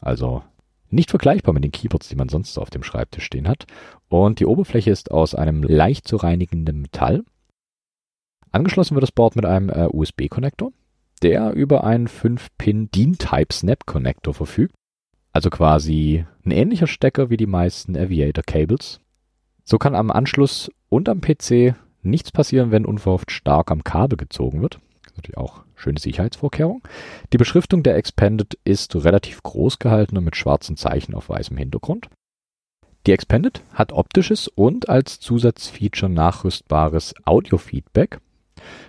also 0.00 0.42
nicht 0.90 1.10
vergleichbar 1.10 1.54
mit 1.54 1.64
den 1.64 1.72
Keyboards, 1.72 2.08
die 2.08 2.16
man 2.16 2.28
sonst 2.28 2.58
auf 2.58 2.70
dem 2.70 2.82
Schreibtisch 2.82 3.24
stehen 3.24 3.48
hat. 3.48 3.66
Und 4.08 4.40
die 4.40 4.46
Oberfläche 4.46 4.90
ist 4.90 5.10
aus 5.10 5.34
einem 5.34 5.62
leicht 5.62 6.06
zu 6.06 6.16
reinigenden 6.16 6.82
Metall. 6.82 7.24
Angeschlossen 8.52 8.94
wird 8.94 9.02
das 9.02 9.12
Board 9.12 9.34
mit 9.34 9.46
einem 9.46 9.70
äh, 9.70 9.88
USB-Konnektor, 9.90 10.72
der 11.22 11.52
über 11.52 11.84
einen 11.84 12.06
5-Pin 12.06 12.90
DIN-Type 12.90 13.52
Snap-Konnektor 13.52 14.34
verfügt. 14.34 14.74
Also 15.32 15.48
quasi 15.48 16.26
ein 16.44 16.50
ähnlicher 16.50 16.86
Stecker 16.86 17.30
wie 17.30 17.38
die 17.38 17.46
meisten 17.46 17.96
Aviator 17.96 18.44
Cables. 18.44 19.00
So 19.64 19.78
kann 19.78 19.94
am 19.94 20.10
Anschluss 20.10 20.70
und 20.88 21.08
am 21.08 21.20
PC 21.20 21.74
nichts 22.02 22.32
passieren, 22.32 22.70
wenn 22.70 22.84
unverhofft 22.84 23.30
stark 23.30 23.70
am 23.70 23.84
Kabel 23.84 24.16
gezogen 24.16 24.60
wird. 24.60 24.74
Das 25.02 25.12
ist 25.12 25.16
natürlich 25.16 25.38
auch 25.38 25.62
schöne 25.74 25.98
Sicherheitsvorkehrung. 25.98 26.82
Die 27.32 27.38
Beschriftung 27.38 27.82
der 27.82 27.96
Expanded 27.96 28.58
ist 28.64 28.94
relativ 28.94 29.42
groß 29.42 29.78
gehalten 29.78 30.18
und 30.18 30.24
mit 30.24 30.36
schwarzen 30.36 30.76
Zeichen 30.76 31.14
auf 31.14 31.28
weißem 31.28 31.56
Hintergrund. 31.56 32.08
Die 33.06 33.12
Expanded 33.12 33.62
hat 33.72 33.92
optisches 33.92 34.48
und 34.48 34.88
als 34.88 35.18
Zusatzfeature 35.18 36.10
nachrüstbares 36.10 37.14
Audio-Feedback. 37.24 38.20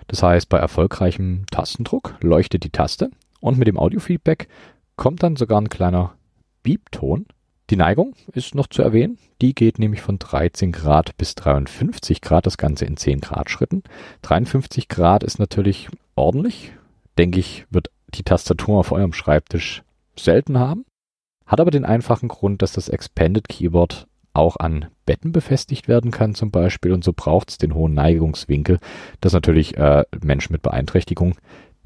Das 0.06 0.22
heißt, 0.22 0.48
bei 0.48 0.58
erfolgreichem 0.58 1.44
Tastendruck 1.50 2.16
leuchtet 2.20 2.64
die 2.64 2.70
Taste 2.70 3.10
und 3.40 3.58
mit 3.58 3.68
dem 3.68 3.78
Audio-Feedback 3.78 4.48
kommt 4.96 5.22
dann 5.22 5.36
sogar 5.36 5.60
ein 5.60 5.68
kleiner 5.68 6.14
Beepton. 6.62 7.26
Die 7.70 7.76
Neigung 7.76 8.14
ist 8.32 8.54
noch 8.54 8.66
zu 8.66 8.82
erwähnen. 8.82 9.18
Die 9.40 9.54
geht 9.54 9.78
nämlich 9.78 10.02
von 10.02 10.18
13 10.18 10.72
Grad 10.72 11.16
bis 11.16 11.34
53 11.34 12.20
Grad, 12.20 12.46
das 12.46 12.58
Ganze 12.58 12.84
in 12.84 12.96
10 12.96 13.20
Grad 13.20 13.50
Schritten. 13.50 13.82
53 14.22 14.88
Grad 14.88 15.24
ist 15.24 15.38
natürlich 15.38 15.88
ordentlich. 16.14 16.72
Denke 17.16 17.40
ich, 17.40 17.66
wird 17.70 17.90
die 18.14 18.22
Tastatur 18.22 18.78
auf 18.78 18.92
eurem 18.92 19.12
Schreibtisch 19.12 19.82
selten 20.16 20.58
haben. 20.58 20.84
Hat 21.46 21.60
aber 21.60 21.70
den 21.70 21.84
einfachen 21.84 22.28
Grund, 22.28 22.62
dass 22.62 22.72
das 22.72 22.88
Expanded 22.88 23.48
Keyboard 23.48 24.06
auch 24.34 24.56
an 24.56 24.86
Betten 25.06 25.32
befestigt 25.32 25.88
werden 25.88 26.10
kann 26.10 26.34
zum 26.34 26.50
Beispiel 26.50 26.92
und 26.92 27.04
so 27.04 27.12
braucht 27.14 27.50
es 27.50 27.58
den 27.58 27.74
hohen 27.74 27.94
Neigungswinkel, 27.94 28.78
dass 29.20 29.32
natürlich 29.32 29.76
äh, 29.76 30.04
Menschen 30.22 30.52
mit 30.52 30.62
Beeinträchtigung, 30.62 31.36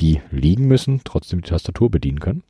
die 0.00 0.20
liegen 0.30 0.66
müssen, 0.66 1.02
trotzdem 1.04 1.42
die 1.42 1.50
Tastatur 1.50 1.90
bedienen 1.90 2.20
können. 2.20 2.42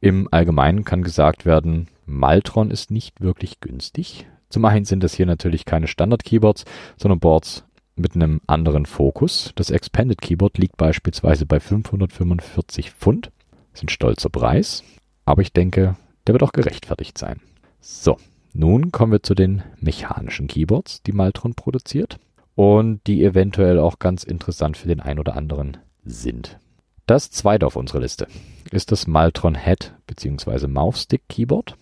Im 0.00 0.28
Allgemeinen 0.30 0.84
kann 0.84 1.02
gesagt 1.02 1.46
werden, 1.46 1.88
Maltron 2.04 2.70
ist 2.70 2.90
nicht 2.90 3.20
wirklich 3.20 3.60
günstig. 3.60 4.26
Zum 4.50 4.64
einen 4.66 4.84
sind 4.84 5.02
das 5.02 5.14
hier 5.14 5.26
natürlich 5.26 5.64
keine 5.64 5.86
Standard-Keyboards, 5.86 6.64
sondern 6.96 7.20
Boards 7.20 7.64
mit 7.96 8.14
einem 8.14 8.40
anderen 8.46 8.86
Fokus. 8.86 9.52
Das 9.54 9.70
Expanded 9.70 10.20
Keyboard 10.20 10.58
liegt 10.58 10.76
beispielsweise 10.76 11.46
bei 11.46 11.60
545 11.60 12.90
Pfund. 12.90 13.30
Das 13.72 13.80
ist 13.80 13.84
ein 13.84 13.88
stolzer 13.88 14.28
Preis, 14.28 14.84
aber 15.24 15.42
ich 15.42 15.52
denke, 15.52 15.96
der 16.26 16.34
wird 16.34 16.42
auch 16.42 16.52
gerechtfertigt 16.52 17.18
sein. 17.18 17.40
So, 17.80 18.18
nun 18.54 18.92
kommen 18.92 19.10
wir 19.10 19.22
zu 19.22 19.34
den 19.34 19.64
mechanischen 19.80 20.46
Keyboards, 20.46 21.02
die 21.02 21.12
Maltron 21.12 21.54
produziert 21.54 22.20
und 22.54 23.00
die 23.08 23.24
eventuell 23.24 23.80
auch 23.80 23.98
ganz 23.98 24.22
interessant 24.22 24.76
für 24.76 24.86
den 24.86 25.00
einen 25.00 25.18
oder 25.18 25.36
anderen 25.36 25.78
sind. 26.04 26.60
Das 27.06 27.32
zweite 27.32 27.66
auf 27.66 27.74
unserer 27.74 28.00
Liste 28.00 28.28
ist 28.70 28.92
das 28.92 29.08
Maltron 29.08 29.56
Head 29.56 29.94
bzw. 30.06 30.68
Mouthstick 30.68 31.22
Keyboard. 31.28 31.76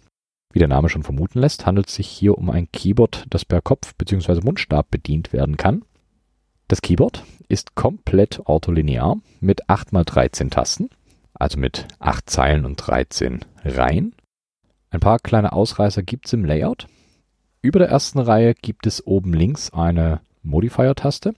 Wie 0.52 0.60
der 0.60 0.68
Name 0.68 0.88
schon 0.88 1.02
vermuten 1.02 1.40
lässt, 1.40 1.66
handelt 1.66 1.88
es 1.88 1.94
sich 1.94 2.08
hier 2.08 2.38
um 2.38 2.48
ein 2.48 2.72
Keyboard, 2.72 3.26
das 3.28 3.44
per 3.44 3.60
Kopf 3.60 3.94
bzw. 3.96 4.40
Mundstab 4.42 4.90
bedient 4.90 5.34
werden 5.34 5.58
kann. 5.58 5.84
Das 6.68 6.80
Keyboard 6.80 7.22
ist 7.48 7.74
komplett 7.74 8.40
ortholinear 8.46 9.18
mit 9.40 9.68
8x13 9.68 10.48
Tasten, 10.48 10.88
also 11.34 11.58
mit 11.58 11.86
8 11.98 12.30
Zeilen 12.30 12.64
und 12.64 12.76
13 12.76 13.44
Reihen 13.62 14.14
ein 14.92 15.00
paar 15.00 15.18
kleine 15.18 15.54
Ausreißer 15.54 16.02
gibt 16.02 16.26
es 16.26 16.34
im 16.34 16.44
Layout. 16.44 16.86
Über 17.62 17.78
der 17.78 17.88
ersten 17.88 18.18
Reihe 18.18 18.52
gibt 18.52 18.86
es 18.86 19.06
oben 19.06 19.32
links 19.32 19.72
eine 19.72 20.20
Modifier-Taste, 20.42 21.34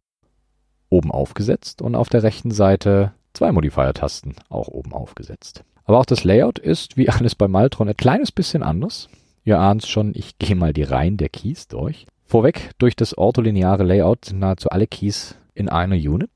oben 0.91 1.13
aufgesetzt 1.13 1.81
und 1.81 1.95
auf 1.95 2.09
der 2.09 2.25
rechten 2.25 2.51
Seite 2.51 3.13
zwei 3.33 3.53
Modifier-Tasten, 3.53 4.35
auch 4.49 4.67
oben 4.67 4.93
aufgesetzt. 4.93 5.63
Aber 5.85 6.01
auch 6.01 6.05
das 6.05 6.25
Layout 6.25 6.59
ist, 6.59 6.97
wie 6.97 7.09
alles 7.09 7.37
bei 7.37 7.47
Maltron, 7.47 7.89
ein 7.89 7.97
kleines 7.97 8.33
bisschen 8.33 8.65
anders. 8.65 9.09
Ihr 9.45 9.61
ahnt 9.61 9.87
schon, 9.87 10.13
ich 10.17 10.37
gehe 10.39 10.57
mal 10.57 10.73
die 10.73 10.83
Reihen 10.83 11.17
der 11.17 11.29
Keys 11.29 11.69
durch. 11.69 12.07
Vorweg, 12.25 12.73
durch 12.79 12.97
das 12.97 13.17
ortholineare 13.17 13.85
Layout 13.85 14.25
sind 14.25 14.41
nahezu 14.41 14.71
alle 14.71 14.89
Keys 14.89 15.37
in 15.55 15.69
einer 15.69 15.95
Unit. 15.95 16.31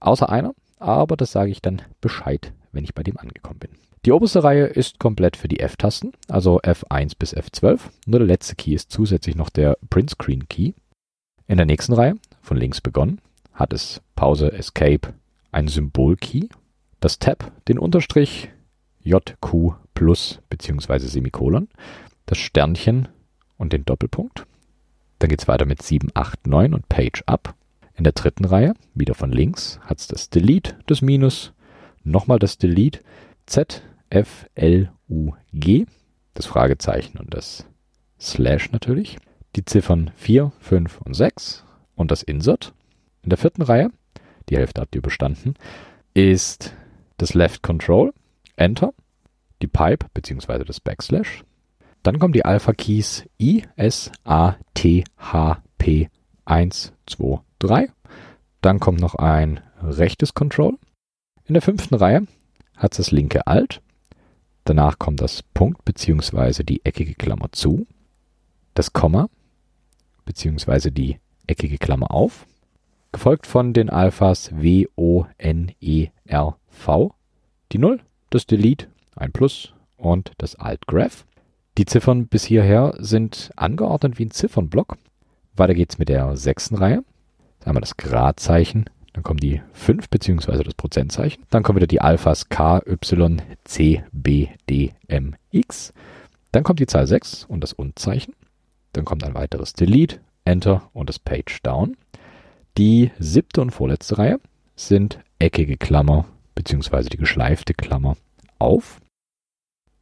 Außer 0.00 0.28
einer, 0.28 0.52
aber 0.78 1.16
das 1.16 1.32
sage 1.32 1.50
ich 1.50 1.62
dann 1.62 1.80
Bescheid, 2.02 2.52
wenn 2.72 2.84
ich 2.84 2.94
bei 2.94 3.02
dem 3.02 3.16
angekommen 3.16 3.58
bin. 3.58 3.70
Die 4.06 4.12
oberste 4.12 4.44
Reihe 4.44 4.66
ist 4.66 5.00
komplett 5.00 5.36
für 5.36 5.48
die 5.48 5.58
F-Tasten, 5.58 6.12
also 6.28 6.60
F1 6.60 7.14
bis 7.18 7.36
F12. 7.36 7.80
Nur 8.06 8.20
der 8.20 8.28
letzte 8.28 8.54
Key 8.54 8.72
ist 8.72 8.92
zusätzlich 8.92 9.34
noch 9.34 9.50
der 9.50 9.76
Print 9.90 10.10
Screen 10.10 10.46
Key. 10.48 10.74
In 11.48 11.56
der 11.56 11.66
nächsten 11.66 11.92
Reihe, 11.92 12.14
von 12.40 12.56
links 12.56 12.80
begonnen, 12.80 13.20
hat 13.52 13.72
es 13.72 14.00
Pause, 14.14 14.52
Escape, 14.52 15.12
ein 15.50 15.66
Symbol-Key, 15.66 16.46
das 17.00 17.18
Tab, 17.18 17.50
den 17.66 17.80
Unterstrich, 17.80 18.48
JQ 19.02 19.74
plus 19.94 20.40
bzw. 20.50 20.98
Semikolon, 20.98 21.68
das 22.26 22.38
Sternchen 22.38 23.08
und 23.58 23.72
den 23.72 23.84
Doppelpunkt. 23.84 24.46
Dann 25.18 25.30
geht 25.30 25.40
es 25.42 25.48
weiter 25.48 25.66
mit 25.66 25.82
7, 25.82 26.10
8, 26.14 26.46
9 26.46 26.74
und 26.74 26.88
Page 26.88 27.24
Up. 27.26 27.56
In 27.96 28.04
der 28.04 28.12
dritten 28.12 28.44
Reihe, 28.44 28.74
wieder 28.94 29.14
von 29.14 29.32
links, 29.32 29.80
hat 29.82 29.98
es 29.98 30.06
das 30.06 30.30
Delete, 30.30 30.76
das 30.86 31.02
Minus, 31.02 31.52
nochmal 32.04 32.38
das 32.38 32.56
Delete, 32.56 33.00
Z, 33.46 33.82
F, 34.10 34.46
L, 34.54 34.90
U, 35.08 35.32
G, 35.52 35.86
das 36.34 36.46
Fragezeichen 36.46 37.18
und 37.18 37.34
das 37.34 37.66
Slash 38.20 38.72
natürlich, 38.72 39.18
die 39.56 39.64
Ziffern 39.64 40.10
4, 40.16 40.52
5 40.60 41.00
und 41.02 41.14
6 41.14 41.64
und 41.94 42.10
das 42.10 42.22
Insert. 42.22 42.72
In 43.22 43.30
der 43.30 43.38
vierten 43.38 43.62
Reihe, 43.62 43.90
die 44.48 44.56
Hälfte 44.56 44.80
habt 44.80 44.94
ihr 44.94 45.02
bestanden, 45.02 45.54
ist 46.14 46.74
das 47.16 47.34
Left 47.34 47.62
Control, 47.62 48.12
Enter, 48.56 48.92
die 49.62 49.66
Pipe 49.66 50.06
bzw. 50.14 50.64
das 50.64 50.80
Backslash. 50.80 51.44
Dann 52.02 52.18
kommen 52.18 52.32
die 52.32 52.44
Alpha 52.44 52.72
Keys 52.72 53.24
I, 53.40 53.64
S, 53.76 54.12
A, 54.24 54.56
T, 54.74 55.04
H, 55.18 55.62
P, 55.78 56.08
1, 56.44 56.92
2, 57.06 57.40
3. 57.58 57.88
Dann 58.60 58.80
kommt 58.80 59.00
noch 59.00 59.16
ein 59.16 59.60
rechtes 59.82 60.34
Control. 60.34 60.78
In 61.44 61.54
der 61.54 61.62
fünften 61.62 61.94
Reihe 61.94 62.26
hat 62.76 62.92
es 62.92 62.98
das 62.98 63.10
linke 63.10 63.46
Alt, 63.46 63.82
Danach 64.66 64.98
kommt 64.98 65.20
das 65.20 65.44
Punkt 65.44 65.84
bzw. 65.84 66.64
die 66.64 66.84
eckige 66.84 67.14
Klammer 67.14 67.52
zu, 67.52 67.86
das 68.74 68.92
Komma 68.92 69.28
bzw. 70.24 70.90
die 70.90 71.20
eckige 71.46 71.78
Klammer 71.78 72.10
auf, 72.10 72.48
gefolgt 73.12 73.46
von 73.46 73.74
den 73.74 73.88
Alphas 73.90 74.50
W, 74.60 74.88
O, 74.96 75.24
N, 75.38 75.70
E, 75.80 76.08
R, 76.24 76.56
V, 76.66 77.14
die 77.70 77.78
0 77.78 78.00
das 78.30 78.46
Delete, 78.46 78.88
ein 79.14 79.30
Plus 79.30 79.72
und 79.96 80.32
das 80.36 80.56
Alt-Graph. 80.56 81.26
Die 81.78 81.86
Ziffern 81.86 82.26
bis 82.26 82.44
hierher 82.44 82.94
sind 82.98 83.52
angeordnet 83.54 84.18
wie 84.18 84.24
ein 84.24 84.32
Ziffernblock. 84.32 84.98
Weiter 85.54 85.74
geht's 85.74 85.98
mit 85.98 86.08
der 86.08 86.36
sechsten 86.36 86.74
Reihe. 86.74 87.04
Einmal 87.64 87.82
das 87.82 87.96
Gradzeichen, 87.96 88.90
dann 89.16 89.22
kommen 89.22 89.40
die 89.40 89.62
5 89.72 90.10
bzw. 90.10 90.62
das 90.62 90.74
Prozentzeichen. 90.74 91.42
Dann 91.48 91.62
kommen 91.62 91.76
wieder 91.76 91.86
die 91.86 92.02
Alphas 92.02 92.50
K, 92.50 92.82
Y, 92.86 93.40
C, 93.64 94.04
B, 94.12 94.48
D, 94.68 94.92
M, 95.08 95.36
X. 95.50 95.94
Dann 96.52 96.62
kommt 96.62 96.80
die 96.80 96.86
Zahl 96.86 97.06
6 97.06 97.44
und 97.44 97.62
das 97.62 97.72
Und-Zeichen. 97.72 98.34
Dann 98.92 99.06
kommt 99.06 99.24
ein 99.24 99.32
weiteres 99.32 99.72
Delete, 99.72 100.20
Enter 100.44 100.90
und 100.92 101.08
das 101.08 101.18
Page 101.18 101.62
Down. 101.62 101.96
Die 102.76 103.10
siebte 103.18 103.62
und 103.62 103.70
vorletzte 103.70 104.18
Reihe 104.18 104.38
sind 104.74 105.18
eckige 105.38 105.78
Klammer 105.78 106.26
bzw. 106.54 107.08
die 107.08 107.16
geschleifte 107.16 107.72
Klammer 107.72 108.18
auf. 108.58 109.00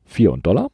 4 0.07 0.33
und 0.33 0.45
Dollar. 0.45 0.73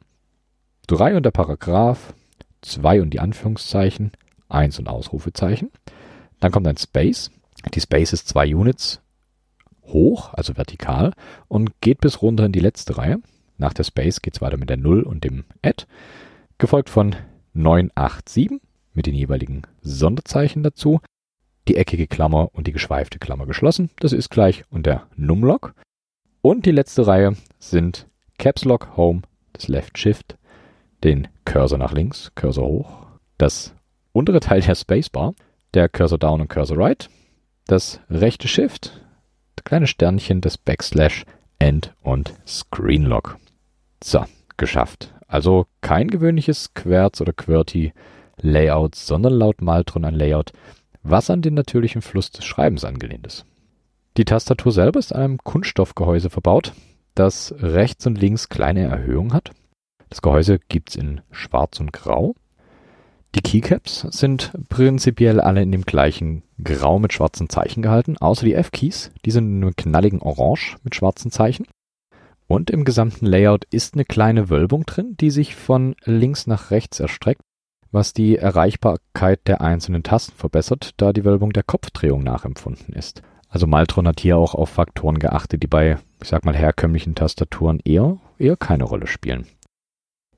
3 0.87 1.15
und 1.15 1.27
der 1.27 1.31
Paragraph. 1.31 2.15
2 2.61 3.03
und 3.03 3.11
die 3.11 3.19
Anführungszeichen. 3.19 4.13
1 4.49 4.79
und 4.79 4.89
Ausrufezeichen. 4.89 5.69
Dann 6.39 6.51
kommt 6.51 6.67
ein 6.67 6.77
Space. 6.77 7.29
Die 7.73 7.81
Space 7.81 8.13
ist 8.13 8.27
2 8.29 8.55
Units 8.55 9.01
hoch, 9.83 10.33
also 10.33 10.55
vertikal, 10.55 11.13
und 11.47 11.79
geht 11.81 12.01
bis 12.01 12.21
runter 12.21 12.45
in 12.45 12.51
die 12.51 12.59
letzte 12.59 12.97
Reihe. 12.97 13.21
Nach 13.57 13.73
der 13.73 13.83
Space 13.83 14.21
geht 14.21 14.35
es 14.35 14.41
weiter 14.41 14.57
mit 14.57 14.69
der 14.69 14.77
0 14.77 15.03
und 15.03 15.23
dem 15.23 15.43
Add, 15.61 15.85
gefolgt 16.57 16.89
von 16.89 17.15
987 17.53 18.61
mit 18.93 19.05
den 19.05 19.15
jeweiligen 19.15 19.63
Sonderzeichen 19.81 20.63
dazu, 20.63 20.99
die 21.67 21.77
eckige 21.77 22.07
Klammer 22.07 22.49
und 22.53 22.67
die 22.67 22.71
geschweifte 22.71 23.19
Klammer 23.19 23.45
geschlossen, 23.45 23.91
das 23.99 24.13
ist 24.13 24.29
gleich, 24.29 24.63
und 24.69 24.85
der 24.85 25.07
Numlock. 25.15 25.73
Und 26.41 26.65
die 26.65 26.71
letzte 26.71 27.05
Reihe 27.05 27.35
sind 27.59 28.07
Caps 28.39 28.65
Lock, 28.65 28.97
Home, 28.97 29.21
das 29.53 29.67
Left 29.67 29.97
Shift, 29.97 30.37
den 31.03 31.27
Cursor 31.45 31.77
nach 31.77 31.93
links, 31.93 32.31
Cursor 32.35 32.67
hoch, 32.67 33.05
das 33.37 33.73
untere 34.11 34.39
Teil 34.39 34.61
der 34.61 34.75
Spacebar, 34.75 35.33
der 35.73 35.87
Cursor 35.87 36.17
Down 36.17 36.41
und 36.41 36.47
Cursor 36.47 36.77
Right, 36.77 37.09
das 37.71 38.01
rechte 38.09 38.49
Shift, 38.49 39.01
das 39.55 39.63
kleine 39.63 39.87
Sternchen, 39.87 40.41
das 40.41 40.57
Backslash, 40.57 41.23
End 41.57 41.93
und 42.01 42.33
Screen 42.45 43.03
Lock. 43.03 43.37
So, 44.03 44.25
geschafft. 44.57 45.13
Also 45.25 45.67
kein 45.79 46.09
gewöhnliches 46.09 46.73
Querz- 46.73 47.21
oder 47.21 47.31
QWERTY-Layout, 47.31 48.95
sondern 48.95 49.33
laut 49.33 49.61
Maltron 49.61 50.03
ein 50.03 50.15
Layout, 50.15 50.51
was 51.01 51.29
an 51.29 51.41
den 51.41 51.53
natürlichen 51.53 52.01
Fluss 52.01 52.29
des 52.31 52.43
Schreibens 52.43 52.83
angelehnt 52.83 53.25
ist. 53.25 53.45
Die 54.17 54.25
Tastatur 54.25 54.73
selber 54.73 54.99
ist 54.99 55.13
an 55.15 55.21
einem 55.21 55.37
Kunststoffgehäuse 55.37 56.29
verbaut, 56.29 56.73
das 57.15 57.55
rechts 57.57 58.05
und 58.05 58.19
links 58.19 58.49
kleine 58.49 58.81
Erhöhungen 58.81 59.31
hat. 59.31 59.51
Das 60.09 60.21
Gehäuse 60.21 60.59
gibt's 60.67 60.97
in 60.97 61.21
schwarz 61.31 61.79
und 61.79 61.93
grau. 61.93 62.35
Die 63.33 63.41
Keycaps 63.41 64.01
sind 64.09 64.51
prinzipiell 64.67 65.39
alle 65.39 65.61
in 65.61 65.71
dem 65.71 65.83
gleichen 65.83 66.43
Grau 66.61 66.99
mit 66.99 67.13
schwarzen 67.13 67.49
Zeichen 67.49 67.81
gehalten, 67.81 68.17
außer 68.17 68.45
die 68.45 68.55
F-Keys, 68.55 69.11
die 69.25 69.31
sind 69.31 69.45
in 69.45 69.63
einem 69.63 69.75
knalligen 69.75 70.21
Orange 70.21 70.77
mit 70.83 70.95
schwarzen 70.95 71.31
Zeichen. 71.31 71.65
Und 72.47 72.69
im 72.69 72.83
gesamten 72.83 73.25
Layout 73.25 73.63
ist 73.71 73.93
eine 73.93 74.03
kleine 74.03 74.49
Wölbung 74.49 74.85
drin, 74.85 75.15
die 75.17 75.31
sich 75.31 75.55
von 75.55 75.95
links 76.03 76.45
nach 76.45 76.71
rechts 76.71 76.99
erstreckt, 76.99 77.41
was 77.91 78.11
die 78.11 78.35
Erreichbarkeit 78.35 79.47
der 79.47 79.61
einzelnen 79.61 80.03
Tasten 80.03 80.35
verbessert, 80.35 80.91
da 80.97 81.13
die 81.13 81.23
Wölbung 81.23 81.53
der 81.53 81.63
Kopfdrehung 81.63 82.23
nachempfunden 82.23 82.93
ist. 82.93 83.21
Also 83.47 83.67
Maltron 83.67 84.07
hat 84.07 84.19
hier 84.19 84.37
auch 84.37 84.55
auf 84.55 84.69
Faktoren 84.69 85.19
geachtet, 85.19 85.63
die 85.63 85.67
bei, 85.67 85.97
ich 86.21 86.27
sag 86.27 86.43
mal, 86.43 86.55
herkömmlichen 86.55 87.15
Tastaturen 87.15 87.79
eher, 87.85 88.17
eher 88.37 88.57
keine 88.57 88.83
Rolle 88.83 89.07
spielen. 89.07 89.45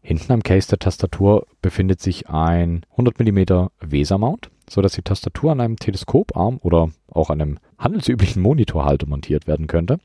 Hinten 0.05 0.33
am 0.33 0.43
Case 0.43 0.67
der 0.67 0.79
Tastatur 0.79 1.47
befindet 1.61 2.01
sich 2.01 2.29
ein 2.29 2.85
100 2.91 3.19
mm 3.19 3.69
VESA-Mount, 3.79 4.51
so 4.69 4.81
dass 4.81 4.93
die 4.93 5.01
Tastatur 5.01 5.53
an 5.53 5.61
einem 5.61 5.77
Teleskoparm 5.77 6.59
oder 6.61 6.89
auch 7.09 7.29
an 7.29 7.41
einem 7.41 7.57
handelsüblichen 7.77 8.41
Monitorhalter 8.41 9.07
montiert 9.07 9.47
werden 9.47 9.67
könnte. 9.67 9.99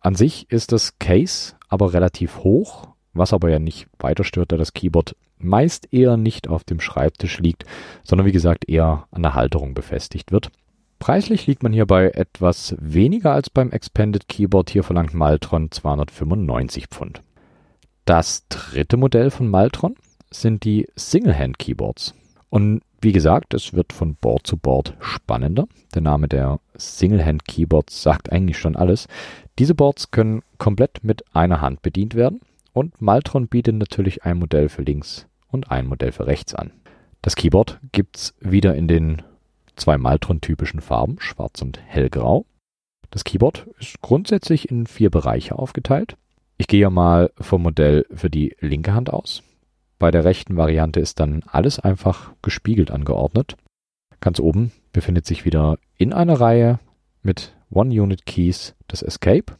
An 0.00 0.14
sich 0.14 0.50
ist 0.50 0.70
das 0.72 0.98
Case 0.98 1.54
aber 1.68 1.94
relativ 1.94 2.40
hoch, 2.40 2.88
was 3.14 3.32
aber 3.32 3.48
ja 3.48 3.58
nicht 3.58 3.86
weiter 3.98 4.22
stört, 4.22 4.52
da 4.52 4.58
das 4.58 4.74
Keyboard 4.74 5.16
meist 5.38 5.90
eher 5.94 6.18
nicht 6.18 6.48
auf 6.48 6.64
dem 6.64 6.78
Schreibtisch 6.78 7.38
liegt, 7.38 7.64
sondern 8.04 8.26
wie 8.26 8.32
gesagt 8.32 8.68
eher 8.68 9.06
an 9.10 9.22
der 9.22 9.34
Halterung 9.34 9.72
befestigt 9.72 10.30
wird. 10.30 10.50
Preislich 10.98 11.46
liegt 11.46 11.62
man 11.62 11.72
hier 11.72 11.86
bei 11.86 12.10
etwas 12.10 12.76
weniger 12.78 13.32
als 13.32 13.48
beim 13.48 13.70
Expanded 13.70 14.28
Keyboard. 14.28 14.68
Hier 14.68 14.84
verlangt 14.84 15.14
Maltron 15.14 15.70
295 15.70 16.88
Pfund. 16.88 17.22
Das 18.04 18.48
dritte 18.48 18.96
Modell 18.96 19.30
von 19.30 19.48
Maltron 19.48 19.94
sind 20.30 20.64
die 20.64 20.88
Single-Hand 20.96 21.58
Keyboards. 21.58 22.14
Und 22.50 22.82
wie 23.00 23.12
gesagt, 23.12 23.54
es 23.54 23.74
wird 23.74 23.92
von 23.92 24.16
Board 24.16 24.46
zu 24.46 24.56
Board 24.56 24.96
spannender. 25.00 25.66
Der 25.94 26.02
Name 26.02 26.26
der 26.26 26.58
Single-Hand 26.74 27.44
Keyboards 27.46 28.02
sagt 28.02 28.32
eigentlich 28.32 28.58
schon 28.58 28.76
alles. 28.76 29.06
Diese 29.58 29.74
Boards 29.74 30.10
können 30.10 30.42
komplett 30.58 31.04
mit 31.04 31.22
einer 31.34 31.60
Hand 31.60 31.82
bedient 31.82 32.14
werden 32.14 32.40
und 32.72 33.00
Maltron 33.00 33.46
bietet 33.46 33.76
natürlich 33.76 34.24
ein 34.24 34.38
Modell 34.38 34.68
für 34.68 34.82
links 34.82 35.26
und 35.48 35.70
ein 35.70 35.86
Modell 35.86 36.10
für 36.10 36.26
rechts 36.26 36.54
an. 36.54 36.72
Das 37.20 37.36
Keyboard 37.36 37.78
gibt's 37.92 38.34
wieder 38.40 38.74
in 38.74 38.88
den 38.88 39.22
zwei 39.76 39.96
Maltron-typischen 39.96 40.80
Farben, 40.80 41.18
schwarz 41.20 41.62
und 41.62 41.80
hellgrau. 41.86 42.46
Das 43.10 43.22
Keyboard 43.24 43.68
ist 43.78 44.00
grundsätzlich 44.00 44.70
in 44.70 44.86
vier 44.86 45.10
Bereiche 45.10 45.56
aufgeteilt. 45.56 46.16
Ich 46.62 46.68
gehe 46.68 46.88
mal 46.90 47.32
vom 47.40 47.62
Modell 47.62 48.06
für 48.14 48.30
die 48.30 48.54
linke 48.60 48.94
Hand 48.94 49.12
aus. 49.12 49.42
Bei 49.98 50.12
der 50.12 50.24
rechten 50.24 50.56
Variante 50.56 51.00
ist 51.00 51.18
dann 51.18 51.42
alles 51.44 51.80
einfach 51.80 52.34
gespiegelt 52.40 52.92
angeordnet. 52.92 53.56
Ganz 54.20 54.38
oben 54.38 54.70
befindet 54.92 55.26
sich 55.26 55.44
wieder 55.44 55.76
in 55.96 56.12
einer 56.12 56.40
Reihe 56.40 56.78
mit 57.20 57.52
One-Unit-Keys 57.70 58.76
das 58.86 59.02
Escape, 59.02 59.56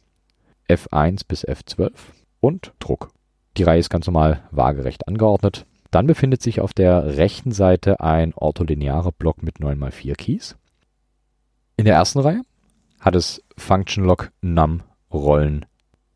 F1 0.69 1.27
bis 1.27 1.45
F12 1.45 1.91
und 2.39 2.71
Druck. 2.79 3.11
Die 3.57 3.63
Reihe 3.63 3.79
ist 3.79 3.89
ganz 3.89 4.07
normal 4.07 4.47
waagerecht 4.51 5.05
angeordnet. 5.05 5.65
Dann 5.91 6.07
befindet 6.07 6.41
sich 6.41 6.61
auf 6.61 6.73
der 6.73 7.17
rechten 7.17 7.51
Seite 7.51 7.99
ein 7.99 8.33
ortholinearer 8.33 9.11
Block 9.11 9.43
mit 9.43 9.57
9x4 9.57 10.15
Keys. 10.15 10.55
In 11.75 11.83
der 11.83 11.95
ersten 11.95 12.19
Reihe 12.19 12.43
hat 13.01 13.17
es 13.17 13.43
Function 13.57 14.05
Lock, 14.05 14.31
Num, 14.39 14.83
Rollen 15.11 15.65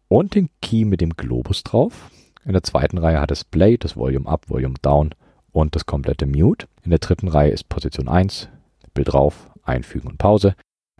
und 0.08 0.36
den 0.36 0.50
Key 0.62 0.86
mit 0.86 1.02
dem 1.02 1.12
Globus 1.12 1.64
drauf. 1.64 2.10
In 2.46 2.54
der 2.54 2.64
zweiten 2.64 2.98
Reihe 2.98 3.20
hat 3.20 3.32
es 3.32 3.44
Play, 3.44 3.78
das 3.78 3.98
Volume 3.98 4.28
Up, 4.28 4.50
Volume 4.50 4.76
Down 4.82 5.14
und 5.52 5.76
das 5.76 5.86
komplette 5.86 6.26
Mute. 6.26 6.68
In 6.84 6.92
der 6.92 7.00
dritten 7.00 7.28
Reihe 7.28 7.52
ist 7.52 7.68
Position 7.68 8.08
1, 8.08 8.50
Bild 8.94 9.14
rauf, 9.14 9.50
Einfügen 9.64 10.08
und 10.08 10.18
Pause. 10.18 10.56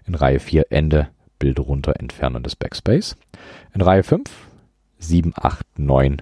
In 0.06 0.16
Reihe 0.16 0.40
4 0.40 0.72
Ende, 0.72 1.10
Bild 1.40 1.60
runter, 1.60 2.00
Entfernen 2.00 2.44
des 2.44 2.56
Backspace. 2.56 3.16
In 3.74 3.82
Reihe 3.82 4.04
5 4.04 4.30
7, 5.00 5.34
8, 5.36 5.80
9 5.80 6.22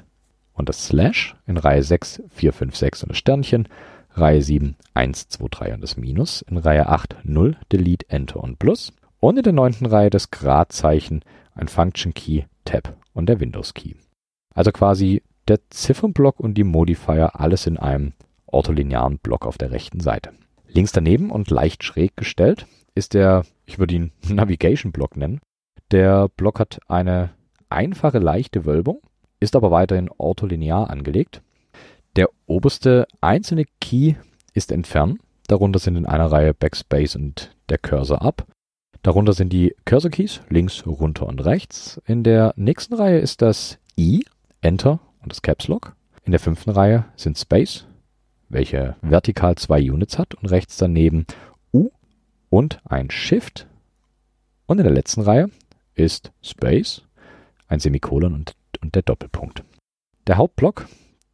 und 0.53 0.69
das 0.69 0.85
Slash. 0.85 1.35
In 1.45 1.57
Reihe 1.57 1.83
6 1.83 2.23
4, 2.29 2.53
5, 2.53 2.75
6 2.75 3.03
und 3.03 3.09
das 3.09 3.17
Sternchen. 3.17 3.67
Reihe 4.11 4.41
7 4.41 4.75
1, 4.93 5.29
2, 5.29 5.45
3 5.49 5.73
und 5.73 5.81
das 5.81 5.97
Minus. 5.97 6.41
In 6.43 6.57
Reihe 6.57 6.87
8 6.87 7.17
0, 7.23 7.57
Delete, 7.71 8.09
Enter 8.09 8.43
und 8.43 8.59
Plus. 8.59 8.93
Und 9.19 9.37
in 9.37 9.43
der 9.43 9.53
neunten 9.53 9.85
Reihe 9.85 10.09
das 10.09 10.31
Gradzeichen, 10.31 11.21
ein 11.55 11.67
Function 11.67 12.13
Key, 12.13 12.43
Tab 12.65 12.97
und 13.13 13.27
der 13.27 13.39
Windows 13.39 13.73
Key. 13.73 13.93
Also 14.53 14.71
quasi 14.71 15.23
der 15.47 15.59
Ziffernblock 15.69 16.39
und 16.39 16.55
die 16.55 16.63
Modifier 16.63 17.39
alles 17.39 17.67
in 17.67 17.77
einem 17.77 18.13
ortholinearen 18.45 19.19
Block 19.19 19.45
auf 19.45 19.57
der 19.57 19.71
rechten 19.71 19.99
Seite. 19.99 20.31
Links 20.67 20.91
daneben 20.91 21.31
und 21.31 21.49
leicht 21.49 21.83
schräg 21.83 22.17
gestellt 22.17 22.65
ist 22.95 23.13
der, 23.13 23.45
ich 23.65 23.77
würde 23.77 23.95
ihn 23.95 24.11
Navigation 24.27 24.91
Block 24.91 25.17
nennen. 25.17 25.41
Der 25.91 26.29
Block 26.29 26.59
hat 26.59 26.79
eine 26.87 27.31
einfache, 27.69 28.19
leichte 28.19 28.65
Wölbung, 28.65 29.01
ist 29.39 29.55
aber 29.55 29.69
weiterhin 29.69 30.09
ortholinear 30.09 30.89
angelegt. 30.89 31.41
Der 32.15 32.29
oberste 32.47 33.07
einzelne 33.21 33.65
Key 33.81 34.15
ist 34.53 34.71
entfernen. 34.71 35.19
Darunter 35.47 35.79
sind 35.79 35.97
in 35.97 36.05
einer 36.05 36.31
Reihe 36.31 36.53
Backspace 36.53 37.17
und 37.17 37.55
der 37.69 37.77
Cursor 37.77 38.21
Up. 38.21 38.47
Darunter 39.05 39.33
sind 39.33 39.53
die 39.53 39.75
Cursor 39.85 40.09
Keys 40.09 40.41
links, 40.49 40.83
runter 40.87 41.27
und 41.27 41.45
rechts. 41.45 42.01
In 42.07 42.23
der 42.23 42.55
nächsten 42.55 42.95
Reihe 42.95 43.19
ist 43.19 43.43
das 43.43 43.77
I, 43.95 44.25
Enter 44.61 44.99
und 45.21 45.31
das 45.31 45.43
Caps 45.43 45.67
Lock. 45.67 45.95
In 46.23 46.31
der 46.31 46.39
fünften 46.39 46.71
Reihe 46.71 47.05
sind 47.15 47.37
Space, 47.37 47.85
welche 48.49 48.95
vertikal 49.03 49.57
zwei 49.57 49.79
Units 49.91 50.17
hat 50.17 50.33
und 50.33 50.49
rechts 50.49 50.77
daneben 50.77 51.27
U 51.71 51.91
und 52.49 52.79
ein 52.83 53.11
Shift. 53.11 53.67
Und 54.65 54.79
in 54.79 54.85
der 54.85 54.93
letzten 54.95 55.21
Reihe 55.21 55.51
ist 55.93 56.31
Space, 56.41 57.03
ein 57.67 57.79
Semikolon 57.79 58.33
und, 58.33 58.53
und 58.81 58.95
der 58.95 59.03
Doppelpunkt. 59.03 59.63
Der 60.25 60.37
Hauptblock, 60.37 60.87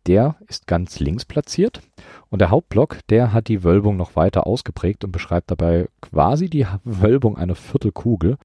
der 0.07 0.35
ist 0.47 0.67
ganz 0.67 0.99
links 0.99 1.25
platziert 1.25 1.81
und 2.29 2.39
der 2.39 2.49
Hauptblock, 2.49 2.99
der 3.09 3.33
hat 3.33 3.47
die 3.47 3.63
Wölbung 3.63 3.97
noch 3.97 4.15
weiter 4.15 4.47
ausgeprägt 4.47 5.03
und 5.03 5.11
beschreibt 5.11 5.51
dabei 5.51 5.87
quasi 6.01 6.49
die 6.49 6.65
Wölbung 6.83 7.37
einer 7.37 7.55
Viertelkugel. 7.55 8.37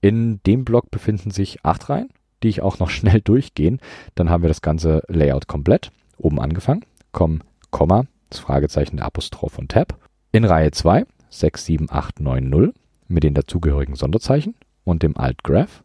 In 0.00 0.40
dem 0.44 0.64
Block 0.64 0.90
befinden 0.90 1.30
sich 1.30 1.64
acht 1.64 1.88
Reihen, 1.88 2.10
die 2.42 2.48
ich 2.48 2.62
auch 2.62 2.78
noch 2.78 2.90
schnell 2.90 3.20
durchgehen. 3.20 3.80
Dann 4.14 4.30
haben 4.30 4.42
wir 4.42 4.48
das 4.48 4.62
ganze 4.62 5.02
Layout 5.08 5.46
komplett. 5.46 5.92
Oben 6.16 6.40
angefangen, 6.40 6.84
kommen 7.12 7.42
Komma, 7.70 8.04
das 8.30 8.38
Fragezeichen, 8.38 9.00
Apostroph 9.00 9.58
und 9.58 9.70
Tab. 9.70 9.98
In 10.32 10.44
Reihe 10.44 10.70
2 10.70 11.04
67890 11.28 12.74
mit 13.08 13.24
den 13.24 13.34
dazugehörigen 13.34 13.96
Sonderzeichen 13.96 14.54
und 14.84 15.02
dem 15.02 15.16
Alt-Graph. 15.16 15.82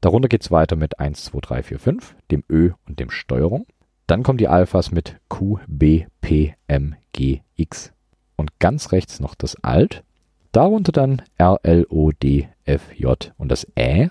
Darunter 0.00 0.28
geht 0.28 0.42
es 0.42 0.50
weiter 0.50 0.76
mit 0.76 0.98
1, 1.00 1.24
2, 1.24 1.38
3, 1.40 1.62
4, 1.62 1.78
5, 1.78 2.16
dem 2.30 2.44
Ö 2.50 2.72
und 2.86 3.00
dem 3.00 3.10
Steuerung. 3.10 3.66
Dann 4.06 4.22
kommen 4.22 4.38
die 4.38 4.48
Alphas 4.48 4.90
mit 4.90 5.18
Q, 5.28 5.58
B, 5.66 6.06
P, 6.20 6.54
M, 6.66 6.94
G, 7.12 7.40
X. 7.56 7.92
Und 8.36 8.58
ganz 8.58 8.92
rechts 8.92 9.20
noch 9.20 9.34
das 9.34 9.56
Alt. 9.62 10.04
Darunter 10.52 10.92
dann 10.92 11.22
R, 11.36 11.58
L, 11.62 11.86
O, 11.88 12.10
D, 12.10 12.48
F, 12.64 12.92
J 12.94 13.32
und 13.38 13.48
das 13.48 13.66
Ä. 13.76 14.10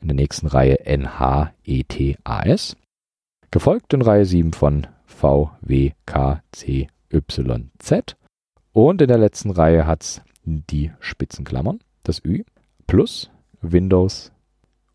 In 0.00 0.08
der 0.08 0.14
nächsten 0.14 0.46
Reihe 0.46 0.80
N, 0.86 1.18
H, 1.18 1.52
E, 1.64 1.84
T, 1.84 2.16
A, 2.24 2.42
S. 2.42 2.76
Gefolgt 3.50 3.94
in 3.94 4.02
Reihe 4.02 4.24
7 4.24 4.52
von 4.52 4.86
V, 5.06 5.50
W, 5.60 5.92
K, 6.06 6.42
C, 6.52 6.88
Y, 7.12 7.70
Z. 7.78 8.16
Und 8.72 9.00
in 9.00 9.08
der 9.08 9.18
letzten 9.18 9.50
Reihe 9.50 9.86
hat 9.86 10.02
es 10.02 10.22
die 10.44 10.92
Spitzenklammern, 11.00 11.80
das 12.04 12.24
Ü, 12.24 12.44
plus 12.86 13.30
Windows 13.60 14.32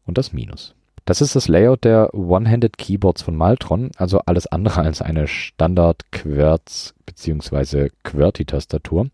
und 0.05 0.17
das 0.17 0.33
Minus. 0.33 0.75
Das 1.05 1.19
ist 1.19 1.35
das 1.35 1.49
Layout 1.49 1.83
der 1.83 2.13
One-Handed 2.13 2.77
Keyboards 2.77 3.21
von 3.21 3.35
Maltron, 3.35 3.91
also 3.97 4.19
alles 4.19 4.47
andere 4.47 4.81
als 4.81 5.01
eine 5.01 5.27
Standard-Querz- 5.27 6.93
bzw. 7.05 7.89
QWERTY-Tastatur. 8.03 9.09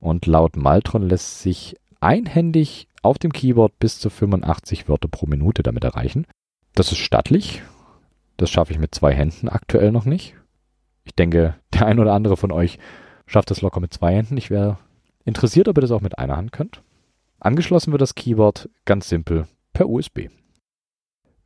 Und 0.00 0.26
laut 0.26 0.56
Maltron 0.56 1.02
lässt 1.08 1.40
sich 1.40 1.76
einhändig 2.00 2.88
auf 3.02 3.18
dem 3.18 3.32
Keyboard 3.32 3.78
bis 3.78 3.98
zu 3.98 4.10
85 4.10 4.88
Wörter 4.88 5.08
pro 5.08 5.26
Minute 5.26 5.62
damit 5.62 5.84
erreichen. 5.84 6.26
Das 6.74 6.92
ist 6.92 6.98
stattlich. 6.98 7.62
Das 8.36 8.50
schaffe 8.50 8.72
ich 8.72 8.78
mit 8.78 8.94
zwei 8.94 9.14
Händen 9.14 9.48
aktuell 9.48 9.92
noch 9.92 10.04
nicht. 10.04 10.34
Ich 11.04 11.14
denke, 11.14 11.56
der 11.74 11.86
ein 11.86 11.98
oder 11.98 12.12
andere 12.12 12.36
von 12.36 12.52
euch 12.52 12.78
schafft 13.26 13.50
das 13.50 13.62
locker 13.62 13.80
mit 13.80 13.94
zwei 13.94 14.14
Händen. 14.14 14.36
Ich 14.36 14.50
wäre 14.50 14.78
interessiert, 15.24 15.68
ob 15.68 15.78
ihr 15.78 15.82
das 15.82 15.90
auch 15.90 16.00
mit 16.02 16.18
einer 16.18 16.36
Hand 16.36 16.52
könnt. 16.52 16.82
Angeschlossen 17.38 17.92
wird 17.92 18.02
das 18.02 18.14
Keyboard 18.14 18.68
ganz 18.84 19.08
simpel 19.08 19.46
per 19.72 19.88
USB. 19.88 20.28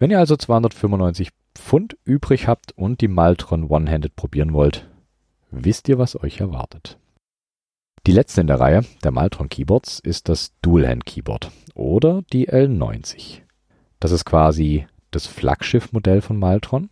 Wenn 0.05 0.11
ihr 0.11 0.19
also 0.19 0.37
295 0.37 1.31
Pfund 1.55 1.97
übrig 2.05 2.47
habt 2.47 2.73
und 2.73 3.01
die 3.01 3.09
Maltron 3.09 3.71
One-Handed 3.71 4.15
probieren 4.17 4.53
wollt, 4.53 4.87
wisst 5.51 5.89
ihr, 5.89 5.97
was 5.97 6.23
euch 6.23 6.41
erwartet. 6.41 6.99
Die 8.07 8.13
letzte 8.13 8.43
in 8.43 8.47
der 8.47 8.61
Reihe 8.61 8.83
der 9.03 9.13
Maltron 9.13 9.49
Keyboards 9.49 10.01
ist 10.01 10.29
das 10.29 10.53
Dual-Hand 10.61 11.07
Keyboard 11.07 11.51
oder 11.75 12.21
die 12.35 12.51
L90. 12.51 13.41
Das 13.99 14.13
ist 14.13 14.27
quasi 14.27 14.87
das 15.11 15.27
Flaggschiff-Modell 15.27 16.21
von 16.21 16.39
Maltron. 16.39 16.91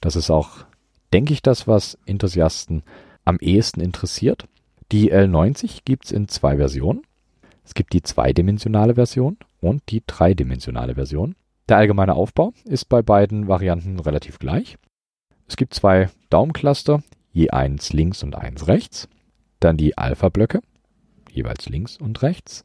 Das 0.00 0.16
ist 0.16 0.30
auch, 0.30 0.64
denke 1.12 1.34
ich, 1.34 1.42
das, 1.42 1.68
was 1.68 1.98
Enthusiasten 2.06 2.82
am 3.26 3.36
ehesten 3.40 3.82
interessiert. 3.82 4.48
Die 4.90 5.12
L90 5.12 5.80
gibt 5.84 6.06
es 6.06 6.12
in 6.12 6.28
zwei 6.28 6.56
Versionen. 6.56 7.02
Es 7.62 7.74
gibt 7.74 7.92
die 7.92 8.02
zweidimensionale 8.02 8.94
Version 8.94 9.36
und 9.60 9.82
die 9.90 10.02
dreidimensionale 10.06 10.94
Version. 10.94 11.34
Der 11.68 11.76
allgemeine 11.76 12.14
Aufbau 12.14 12.54
ist 12.64 12.86
bei 12.86 13.02
beiden 13.02 13.46
Varianten 13.46 14.00
relativ 14.00 14.38
gleich. 14.38 14.78
Es 15.48 15.56
gibt 15.56 15.74
zwei 15.74 16.08
Daumencluster, 16.30 17.02
je 17.32 17.50
eins 17.50 17.92
links 17.92 18.22
und 18.22 18.34
eins 18.34 18.68
rechts. 18.68 19.08
Dann 19.60 19.76
die 19.76 19.98
Alpha-Blöcke, 19.98 20.60
jeweils 21.30 21.68
links 21.68 21.98
und 21.98 22.22
rechts. 22.22 22.64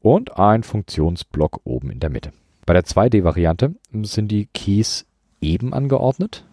Und 0.00 0.38
ein 0.38 0.62
Funktionsblock 0.62 1.62
oben 1.64 1.90
in 1.90 2.00
der 2.00 2.10
Mitte. 2.10 2.32
Bei 2.66 2.74
der 2.74 2.84
2D-Variante 2.84 3.74
sind 4.02 4.28
die 4.28 4.46
Keys 4.46 5.06
eben 5.40 5.72
angeordnet, 5.72 6.44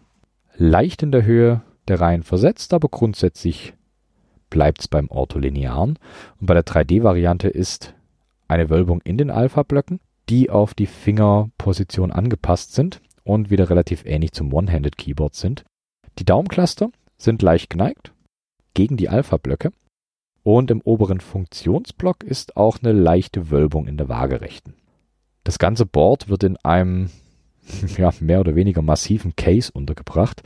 leicht 0.55 1.03
in 1.03 1.11
der 1.11 1.25
Höhe 1.25 1.61
der 1.87 1.99
Reihen 1.99 2.23
versetzt, 2.23 2.73
aber 2.73 2.87
grundsätzlich 2.87 3.73
bleibt 4.49 4.81
es 4.81 4.87
beim 4.87 5.09
Ortholinearen. 5.09 5.99
Und 6.39 6.47
bei 6.47 6.53
der 6.53 6.65
3D-Variante 6.65 7.49
ist 7.49 7.93
eine 8.47 8.69
Wölbung 8.69 9.01
in 9.01 9.17
den 9.17 9.29
Alpha-Blöcken 9.29 9.99
die 10.31 10.49
auf 10.49 10.73
die 10.73 10.87
Fingerposition 10.87 12.09
angepasst 12.09 12.73
sind 12.73 13.01
und 13.25 13.49
wieder 13.49 13.69
relativ 13.69 14.05
ähnlich 14.05 14.31
zum 14.31 14.53
One-Handed 14.53 14.97
Keyboard 14.97 15.35
sind. 15.35 15.65
Die 16.19 16.23
Daumencluster 16.23 16.89
sind 17.17 17.41
leicht 17.41 17.69
geneigt 17.69 18.13
gegen 18.73 18.95
die 18.95 19.09
Alpha-Blöcke 19.09 19.73
und 20.43 20.71
im 20.71 20.79
oberen 20.81 21.19
Funktionsblock 21.19 22.23
ist 22.23 22.55
auch 22.55 22.77
eine 22.81 22.93
leichte 22.93 23.51
Wölbung 23.51 23.87
in 23.87 23.97
der 23.97 24.07
Waagerechten. 24.07 24.73
Das 25.43 25.59
ganze 25.59 25.85
Board 25.85 26.29
wird 26.29 26.43
in 26.43 26.55
einem 26.63 27.09
ja, 27.97 28.13
mehr 28.21 28.39
oder 28.39 28.55
weniger 28.55 28.81
massiven 28.81 29.35
Case 29.35 29.69
untergebracht 29.69 30.43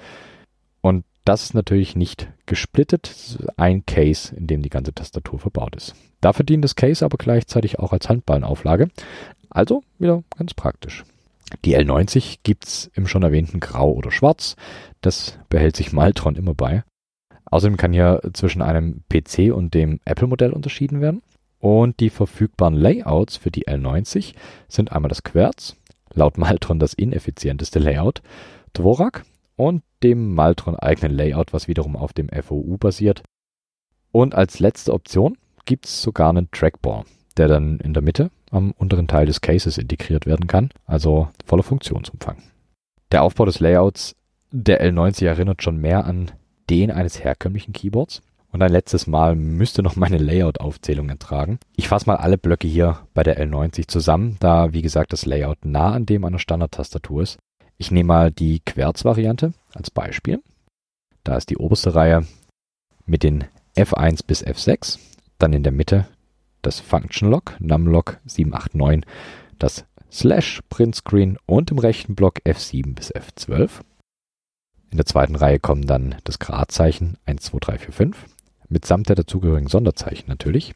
und 0.81 1.05
das 1.25 1.43
ist 1.43 1.53
natürlich 1.53 1.95
nicht 1.95 2.27
gesplittet, 2.47 3.37
ein 3.55 3.85
Case, 3.85 4.35
in 4.35 4.47
dem 4.47 4.63
die 4.63 4.69
ganze 4.69 4.93
Tastatur 4.93 5.39
verbaut 5.39 5.75
ist. 5.75 5.95
Dafür 6.21 6.45
dient 6.45 6.63
das 6.63 6.75
Case 6.75 7.05
aber 7.05 7.17
gleichzeitig 7.17 7.79
auch 7.79 7.93
als 7.93 8.09
Handballenauflage, 8.09 8.89
also 9.55 9.83
wieder 9.97 10.23
ganz 10.37 10.53
praktisch. 10.53 11.03
Die 11.63 11.77
L90 11.77 12.39
gibt's 12.43 12.89
im 12.93 13.07
schon 13.07 13.23
erwähnten 13.23 13.59
Grau 13.59 13.91
oder 13.91 14.11
Schwarz. 14.11 14.55
Das 15.01 15.37
behält 15.49 15.75
sich 15.75 15.93
Maltron 15.93 16.35
immer 16.35 16.53
bei. 16.53 16.83
Außerdem 17.45 17.77
kann 17.77 17.93
hier 17.93 18.21
zwischen 18.33 18.61
einem 18.61 19.03
PC 19.09 19.53
und 19.53 19.73
dem 19.73 19.99
Apple-Modell 20.05 20.51
unterschieden 20.51 21.01
werden. 21.01 21.21
Und 21.59 21.99
die 21.99 22.09
verfügbaren 22.09 22.75
Layouts 22.75 23.37
für 23.37 23.51
die 23.51 23.67
L90 23.67 24.33
sind 24.67 24.91
einmal 24.91 25.09
das 25.09 25.23
Querz, 25.23 25.75
laut 26.13 26.37
Maltron 26.37 26.79
das 26.79 26.93
ineffizienteste 26.93 27.79
Layout, 27.79 28.21
Dvorak 28.73 29.23
und 29.55 29.83
dem 30.03 30.35
Maltron 30.35 30.75
eigenen 30.75 31.15
Layout, 31.15 31.53
was 31.53 31.67
wiederum 31.67 31.95
auf 31.95 32.13
dem 32.13 32.29
FOU 32.29 32.77
basiert. 32.77 33.23
Und 34.11 34.35
als 34.35 34.59
letzte 34.59 34.93
Option 34.93 35.37
gibt's 35.65 36.01
sogar 36.01 36.29
einen 36.29 36.49
Trackball, 36.51 37.03
der 37.37 37.47
dann 37.47 37.79
in 37.79 37.93
der 37.93 38.03
Mitte 38.03 38.31
am 38.55 38.71
unteren 38.71 39.07
Teil 39.07 39.25
des 39.25 39.41
Cases 39.41 39.77
integriert 39.77 40.25
werden 40.25 40.47
kann, 40.47 40.69
also 40.85 41.29
voller 41.45 41.63
Funktionsumfang. 41.63 42.37
Der 43.11 43.23
Aufbau 43.23 43.45
des 43.45 43.59
Layouts 43.59 44.15
der 44.51 44.81
L90 44.81 45.25
erinnert 45.25 45.61
schon 45.61 45.77
mehr 45.77 46.05
an 46.05 46.31
den 46.69 46.91
eines 46.91 47.23
herkömmlichen 47.23 47.73
Keyboards. 47.73 48.21
Und 48.51 48.61
ein 48.61 48.71
letztes 48.71 49.05
Mal 49.05 49.35
müsste 49.35 49.83
noch 49.83 49.97
meine 49.97 50.17
Layout-Aufzählung 50.17 51.09
ertragen. 51.09 51.59
Ich 51.75 51.89
fasse 51.89 52.05
mal 52.07 52.15
alle 52.15 52.37
Blöcke 52.37 52.69
hier 52.69 52.99
bei 53.13 53.21
der 53.21 53.37
L90 53.37 53.89
zusammen, 53.89 54.37
da 54.39 54.71
wie 54.71 54.81
gesagt 54.81 55.11
das 55.11 55.25
Layout 55.25 55.65
nah 55.65 55.91
an 55.91 56.05
dem 56.05 56.23
einer 56.23 56.39
Standard-Tastatur 56.39 57.23
ist. 57.23 57.37
Ich 57.77 57.91
nehme 57.91 58.07
mal 58.07 58.31
die 58.31 58.61
Querz-Variante 58.61 59.53
als 59.73 59.91
Beispiel. 59.91 60.41
Da 61.25 61.35
ist 61.35 61.49
die 61.49 61.57
oberste 61.57 61.95
Reihe 61.95 62.25
mit 63.05 63.23
den 63.23 63.43
F1 63.75 64.21
bis 64.25 64.45
F6, 64.45 64.99
dann 65.37 65.51
in 65.51 65.63
der 65.63 65.73
Mitte 65.73 66.07
das 66.65 66.79
Function-Log, 66.79 67.55
Numlog 67.59 68.19
789, 68.25 69.05
das 69.59 69.85
Slash 70.11 70.61
Printscreen 70.69 71.37
und 71.45 71.71
im 71.71 71.77
rechten 71.77 72.15
Block 72.15 72.39
F7 72.45 72.95
bis 72.95 73.13
F12. 73.13 73.81
In 74.89 74.97
der 74.97 75.05
zweiten 75.05 75.35
Reihe 75.35 75.59
kommen 75.59 75.85
dann 75.85 76.15
das 76.23 76.39
Gradzeichen 76.39 77.17
1, 77.25 77.43
2, 77.43 77.57
3, 77.59 77.77
4, 77.77 77.93
5, 77.93 78.25
mitsamt 78.69 79.09
der 79.09 79.15
dazugehörigen 79.15 79.67
Sonderzeichen 79.67 80.27
natürlich. 80.27 80.73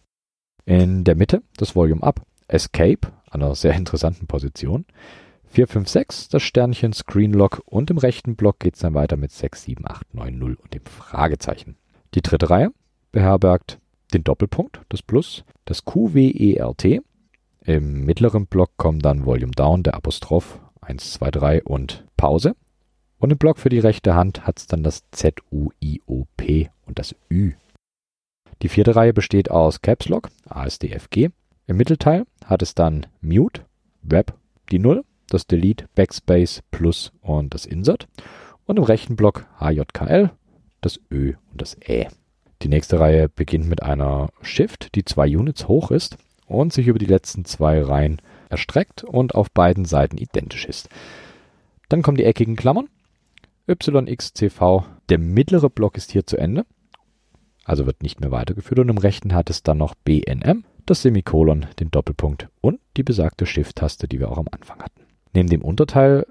In 0.65 1.03
der 1.03 1.15
Mitte 1.15 1.41
das 1.57 1.75
Volume 1.75 2.03
Up, 2.03 2.21
Escape, 2.47 3.11
an 3.31 3.41
einer 3.41 3.55
sehr 3.55 3.73
interessanten 3.73 4.27
Position. 4.27 4.85
4, 5.45 5.67
5, 5.67 5.89
6, 5.89 6.29
das 6.29 6.43
Sternchen 6.43 6.93
Screenlock 6.93 7.63
und 7.65 7.89
im 7.89 7.97
rechten 7.97 8.35
Block 8.35 8.59
geht 8.59 8.75
es 8.75 8.81
dann 8.81 8.93
weiter 8.93 9.17
mit 9.17 9.31
6, 9.31 9.63
7, 9.63 9.87
8, 9.87 10.13
9, 10.13 10.37
0 10.37 10.53
und 10.55 10.73
dem 10.73 10.85
Fragezeichen. 10.85 11.77
Die 12.13 12.21
dritte 12.21 12.49
Reihe 12.49 12.71
beherbergt 13.11 13.79
den 14.13 14.23
Doppelpunkt, 14.23 14.81
das 14.89 15.01
Plus, 15.01 15.43
das 15.69 15.85
QWERT. 15.85 17.03
Im 17.63 18.03
mittleren 18.03 18.47
Block 18.47 18.71
kommen 18.77 18.99
dann 18.99 19.27
Volume 19.27 19.51
Down, 19.51 19.83
der 19.83 19.93
Apostroph 19.93 20.59
1, 20.81 21.13
2, 21.13 21.29
3 21.31 21.63
und 21.63 22.05
Pause. 22.17 22.55
Und 23.19 23.31
im 23.31 23.37
Block 23.37 23.59
für 23.59 23.69
die 23.69 23.79
rechte 23.79 24.15
Hand 24.15 24.47
hat 24.47 24.57
es 24.57 24.65
dann 24.65 24.81
das 24.81 25.03
ZUIOP 25.11 26.41
und 26.87 26.97
das 26.97 27.15
Ü. 27.29 27.53
Die 28.63 28.69
vierte 28.69 28.95
Reihe 28.95 29.13
besteht 29.13 29.51
aus 29.51 29.81
Caps 29.81 30.09
Lock, 30.09 30.29
ASDFG. 30.47 31.29
Im 31.67 31.77
Mittelteil 31.77 32.25
hat 32.43 32.63
es 32.63 32.73
dann 32.73 33.05
Mute, 33.21 33.61
Web, 34.01 34.33
die 34.71 34.79
0, 34.79 35.03
das 35.29 35.45
Delete, 35.45 35.85
Backspace, 35.93 36.63
Plus 36.71 37.11
und 37.21 37.53
das 37.53 37.67
Insert. 37.67 38.07
Und 38.65 38.77
im 38.77 38.83
rechten 38.83 39.15
Block 39.15 39.45
HJKL, 39.59 40.31
das 40.81 40.99
Ö 41.11 41.33
und 41.51 41.61
das 41.61 41.77
Ä. 41.87 42.07
Die 42.61 42.67
nächste 42.67 42.99
Reihe 42.99 43.29
beginnt 43.29 43.69
mit 43.69 43.83
einer 43.83 44.29
Shift, 44.41 44.95
die 44.95 45.05
zwei 45.05 45.35
Units 45.35 45.67
hoch 45.67 45.91
ist 45.91 46.17
und 46.45 46.73
sich 46.73 46.87
über 46.87 46.99
die 46.99 47.05
letzten 47.05 47.45
zwei 47.45 47.81
Reihen 47.81 48.21
erstreckt 48.49 49.03
und 49.03 49.35
auf 49.35 49.51
beiden 49.51 49.85
Seiten 49.85 50.17
identisch 50.17 50.65
ist. 50.65 50.89
Dann 51.87 52.01
kommen 52.01 52.17
die 52.17 52.25
eckigen 52.25 52.55
Klammern. 52.55 52.89
YXCV. 53.67 54.83
Der 55.09 55.19
mittlere 55.19 55.69
Block 55.69 55.95
ist 55.95 56.11
hier 56.11 56.25
zu 56.25 56.37
Ende. 56.37 56.65
Also 57.63 57.85
wird 57.85 58.03
nicht 58.03 58.19
mehr 58.19 58.31
weitergeführt. 58.31 58.79
Und 58.79 58.89
im 58.89 58.97
rechten 58.97 59.33
hat 59.33 59.49
es 59.49 59.63
dann 59.63 59.77
noch 59.77 59.95
BNM, 59.95 60.65
das 60.85 61.03
Semikolon, 61.03 61.67
den 61.79 61.91
Doppelpunkt 61.91 62.49
und 62.61 62.79
die 62.97 63.03
besagte 63.03 63.45
Shift-Taste, 63.45 64.07
die 64.07 64.19
wir 64.19 64.31
auch 64.31 64.39
am 64.39 64.47
Anfang 64.51 64.79
hatten. 64.81 65.01
Neben 65.33 65.49
dem 65.49 65.61
Unterteil 65.61 66.25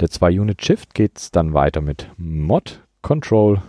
der 0.00 0.08
2-Unit-Shift 0.08 0.94
geht 0.94 1.18
es 1.18 1.30
dann 1.30 1.54
weiter 1.54 1.80
mit 1.80 2.10
Mod, 2.18 2.82
Control, 3.00 3.62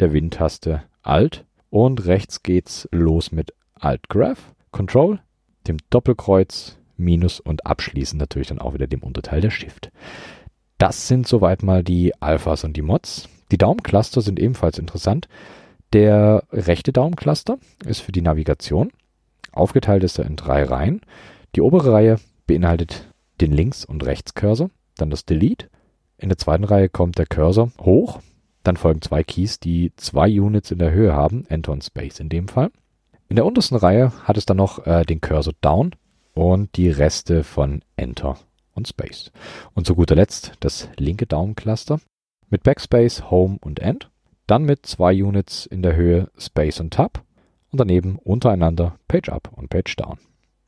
der 0.00 0.14
Win-Taste, 0.14 0.84
Alt 1.06 1.44
und 1.70 2.06
rechts 2.06 2.42
geht's 2.42 2.88
los 2.92 3.32
mit 3.32 3.54
Alt 3.74 4.08
Graph, 4.08 4.54
Control, 4.72 5.20
dem 5.68 5.76
Doppelkreuz, 5.90 6.78
Minus 6.96 7.40
und 7.40 7.66
abschließend 7.66 8.18
natürlich 8.18 8.48
dann 8.48 8.58
auch 8.58 8.74
wieder 8.74 8.86
dem 8.86 9.02
Unterteil 9.02 9.40
der 9.40 9.50
Shift. 9.50 9.90
Das 10.78 11.08
sind 11.08 11.26
soweit 11.26 11.62
mal 11.62 11.84
die 11.84 12.12
Alphas 12.20 12.64
und 12.64 12.76
die 12.76 12.82
Mods. 12.82 13.28
Die 13.50 13.58
Daumencluster 13.58 14.20
sind 14.20 14.38
ebenfalls 14.38 14.78
interessant. 14.78 15.28
Der 15.92 16.44
rechte 16.50 16.92
Daumencluster 16.92 17.58
ist 17.84 18.00
für 18.00 18.12
die 18.12 18.22
Navigation. 18.22 18.90
Aufgeteilt 19.52 20.04
ist 20.04 20.18
er 20.18 20.26
in 20.26 20.36
drei 20.36 20.64
Reihen. 20.64 21.02
Die 21.54 21.60
obere 21.60 21.92
Reihe 21.92 22.16
beinhaltet 22.46 23.08
den 23.40 23.52
Links- 23.52 23.84
und 23.84 24.04
Rechtscursor, 24.04 24.70
dann 24.96 25.10
das 25.10 25.24
Delete. 25.24 25.68
In 26.18 26.30
der 26.30 26.38
zweiten 26.38 26.64
Reihe 26.64 26.88
kommt 26.88 27.18
der 27.18 27.26
Cursor 27.26 27.70
hoch. 27.78 28.20
Dann 28.66 28.76
folgen 28.76 29.00
zwei 29.00 29.22
Keys, 29.22 29.60
die 29.60 29.92
zwei 29.94 30.28
Units 30.28 30.72
in 30.72 30.80
der 30.80 30.90
Höhe 30.90 31.12
haben, 31.12 31.46
Enter 31.46 31.70
und 31.70 31.84
Space 31.84 32.18
in 32.18 32.28
dem 32.28 32.48
Fall. 32.48 32.72
In 33.28 33.36
der 33.36 33.44
untersten 33.44 33.76
Reihe 33.76 34.12
hat 34.24 34.36
es 34.36 34.44
dann 34.44 34.56
noch 34.56 34.84
äh, 34.88 35.04
den 35.04 35.20
Cursor 35.20 35.54
Down 35.60 35.94
und 36.34 36.76
die 36.76 36.90
Reste 36.90 37.44
von 37.44 37.82
Enter 37.94 38.36
und 38.74 38.88
Space. 38.88 39.30
Und 39.74 39.86
zu 39.86 39.94
guter 39.94 40.16
Letzt 40.16 40.54
das 40.58 40.88
linke 40.96 41.26
Daumencluster 41.26 42.00
mit 42.50 42.64
Backspace, 42.64 43.30
Home 43.30 43.58
und 43.60 43.78
End. 43.78 44.10
Dann 44.48 44.64
mit 44.64 44.84
zwei 44.84 45.14
Units 45.14 45.66
in 45.66 45.82
der 45.82 45.94
Höhe 45.94 46.28
Space 46.36 46.80
und 46.80 46.92
Tab 46.92 47.22
und 47.70 47.78
daneben 47.78 48.18
untereinander 48.18 48.98
Page 49.06 49.28
Up 49.28 49.48
und 49.54 49.70
Page 49.70 49.94
Down. 49.94 50.18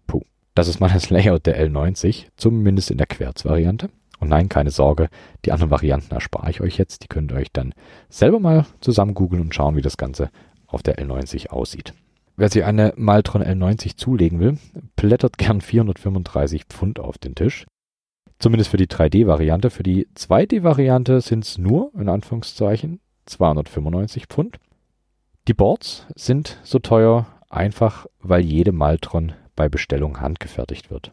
Puh. 0.07 0.23
Das 0.55 0.69
ist 0.69 0.79
mal 0.79 0.91
das 0.91 1.11
Layout 1.11 1.47
der 1.47 1.61
L90, 1.61 2.27
zumindest 2.37 2.93
in 2.93 2.99
der 2.99 3.09
Querzvariante. 3.09 3.91
Und 4.21 4.29
nein, 4.29 4.49
keine 4.49 4.71
Sorge, 4.71 5.09
die 5.45 5.53
anderen 5.53 5.71
Varianten 5.71 6.15
erspare 6.15 6.51
ich 6.51 6.61
euch 6.61 6.77
jetzt. 6.77 7.05
Die 7.05 7.09
könnt 7.09 7.33
ihr 7.33 7.37
euch 7.37 7.53
dann 7.53 7.75
selber 8.09 8.41
mal 8.41 8.67
zusammen 8.81 9.15
googeln 9.15 9.43
und 9.43 9.55
schauen, 9.55 9.77
wie 9.77 9.83
das 9.83 9.97
Ganze 9.97 10.31
auf 10.67 10.83
der 10.83 10.99
L90 10.99 11.51
aussieht. 11.51 11.95
Wer 12.37 12.49
sich 12.49 12.65
eine 12.65 12.93
Maltron 12.97 13.43
L90 13.43 13.97
zulegen 13.97 14.39
will, 14.39 14.59
plättert 14.97 15.39
gern 15.39 15.61
435 15.61 16.65
Pfund 16.67 17.01
auf 17.01 17.19
den 17.19 17.35
Tisch. 17.35 17.67
Zumindest 18.39 18.71
für 18.71 18.77
die 18.77 18.87
3D-Variante. 18.87 19.71
Für 19.71 19.83
die 19.83 20.07
2D-Variante 20.15 21.21
sind 21.21 21.45
es 21.45 21.59
nur, 21.59 21.91
in 21.99 22.09
Anführungszeichen, 22.09 23.01
295 23.27 24.27
Pfund. 24.27 24.59
Die 25.49 25.55
Boards 25.55 26.07
sind 26.15 26.61
so 26.63 26.79
teuer, 26.79 27.27
einfach 27.51 28.07
weil 28.21 28.43
jede 28.43 28.71
Maltron 28.71 29.33
bei 29.57 29.69
Bestellung 29.69 30.21
handgefertigt 30.21 30.91
wird. 30.91 31.13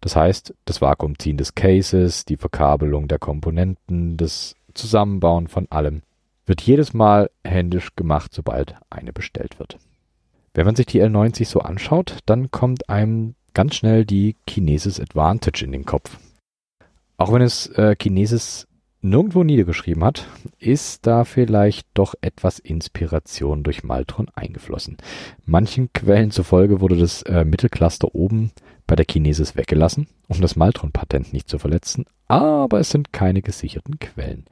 Das 0.00 0.16
heißt, 0.16 0.54
das 0.64 0.80
Vakuumziehen 0.80 1.36
des 1.36 1.54
Cases, 1.54 2.24
die 2.24 2.36
Verkabelung 2.36 3.08
der 3.08 3.18
Komponenten, 3.18 4.16
das 4.16 4.54
Zusammenbauen 4.74 5.48
von 5.48 5.66
allem 5.70 6.02
wird 6.46 6.62
jedes 6.62 6.94
Mal 6.94 7.30
händisch 7.44 7.94
gemacht, 7.94 8.32
sobald 8.32 8.74
eine 8.90 9.12
bestellt 9.12 9.58
wird. 9.58 9.76
Wenn 10.54 10.66
man 10.66 10.76
sich 10.76 10.86
die 10.86 11.02
L90 11.02 11.46
so 11.46 11.60
anschaut, 11.60 12.18
dann 12.26 12.50
kommt 12.50 12.88
einem 12.88 13.34
ganz 13.54 13.76
schnell 13.76 14.04
die 14.04 14.34
Kinesis 14.46 14.98
Advantage 14.98 15.64
in 15.64 15.72
den 15.72 15.84
Kopf. 15.84 16.18
Auch 17.16 17.32
wenn 17.32 17.42
es 17.42 17.66
äh, 17.70 17.96
Kinesis 17.96 18.66
nirgendwo 19.08 19.44
niedergeschrieben 19.44 20.04
hat, 20.04 20.28
ist 20.58 21.06
da 21.06 21.24
vielleicht 21.24 21.86
doch 21.94 22.14
etwas 22.20 22.58
Inspiration 22.58 23.62
durch 23.62 23.84
Maltron 23.84 24.28
eingeflossen. 24.34 24.96
Manchen 25.44 25.92
Quellen 25.92 26.30
zufolge 26.30 26.80
wurde 26.80 26.96
das 26.96 27.22
äh, 27.22 27.44
Mittelcluster 27.44 28.14
oben 28.14 28.52
bei 28.86 28.96
der 28.96 29.04
Kinesis 29.04 29.56
weggelassen, 29.56 30.08
um 30.28 30.40
das 30.40 30.56
Maltron-Patent 30.56 31.32
nicht 31.32 31.48
zu 31.48 31.58
verletzen, 31.58 32.06
aber 32.26 32.80
es 32.80 32.90
sind 32.90 33.12
keine 33.12 33.42
gesicherten 33.42 33.98
Quellen. 33.98 34.46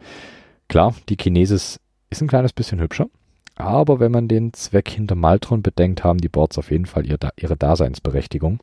Klar, 0.68 0.94
die 1.08 1.16
Kinesis 1.16 1.80
ist 2.10 2.22
ein 2.22 2.28
kleines 2.28 2.52
bisschen 2.52 2.80
hübscher, 2.80 3.08
aber 3.56 4.00
wenn 4.00 4.12
man 4.12 4.28
den 4.28 4.52
Zweck 4.52 4.90
hinter 4.90 5.14
Maltron 5.14 5.62
bedenkt, 5.62 6.04
haben 6.04 6.20
die 6.20 6.28
Boards 6.28 6.58
auf 6.58 6.70
jeden 6.70 6.86
Fall 6.86 7.06
ihre 7.06 7.56
Daseinsberechtigung. 7.56 8.60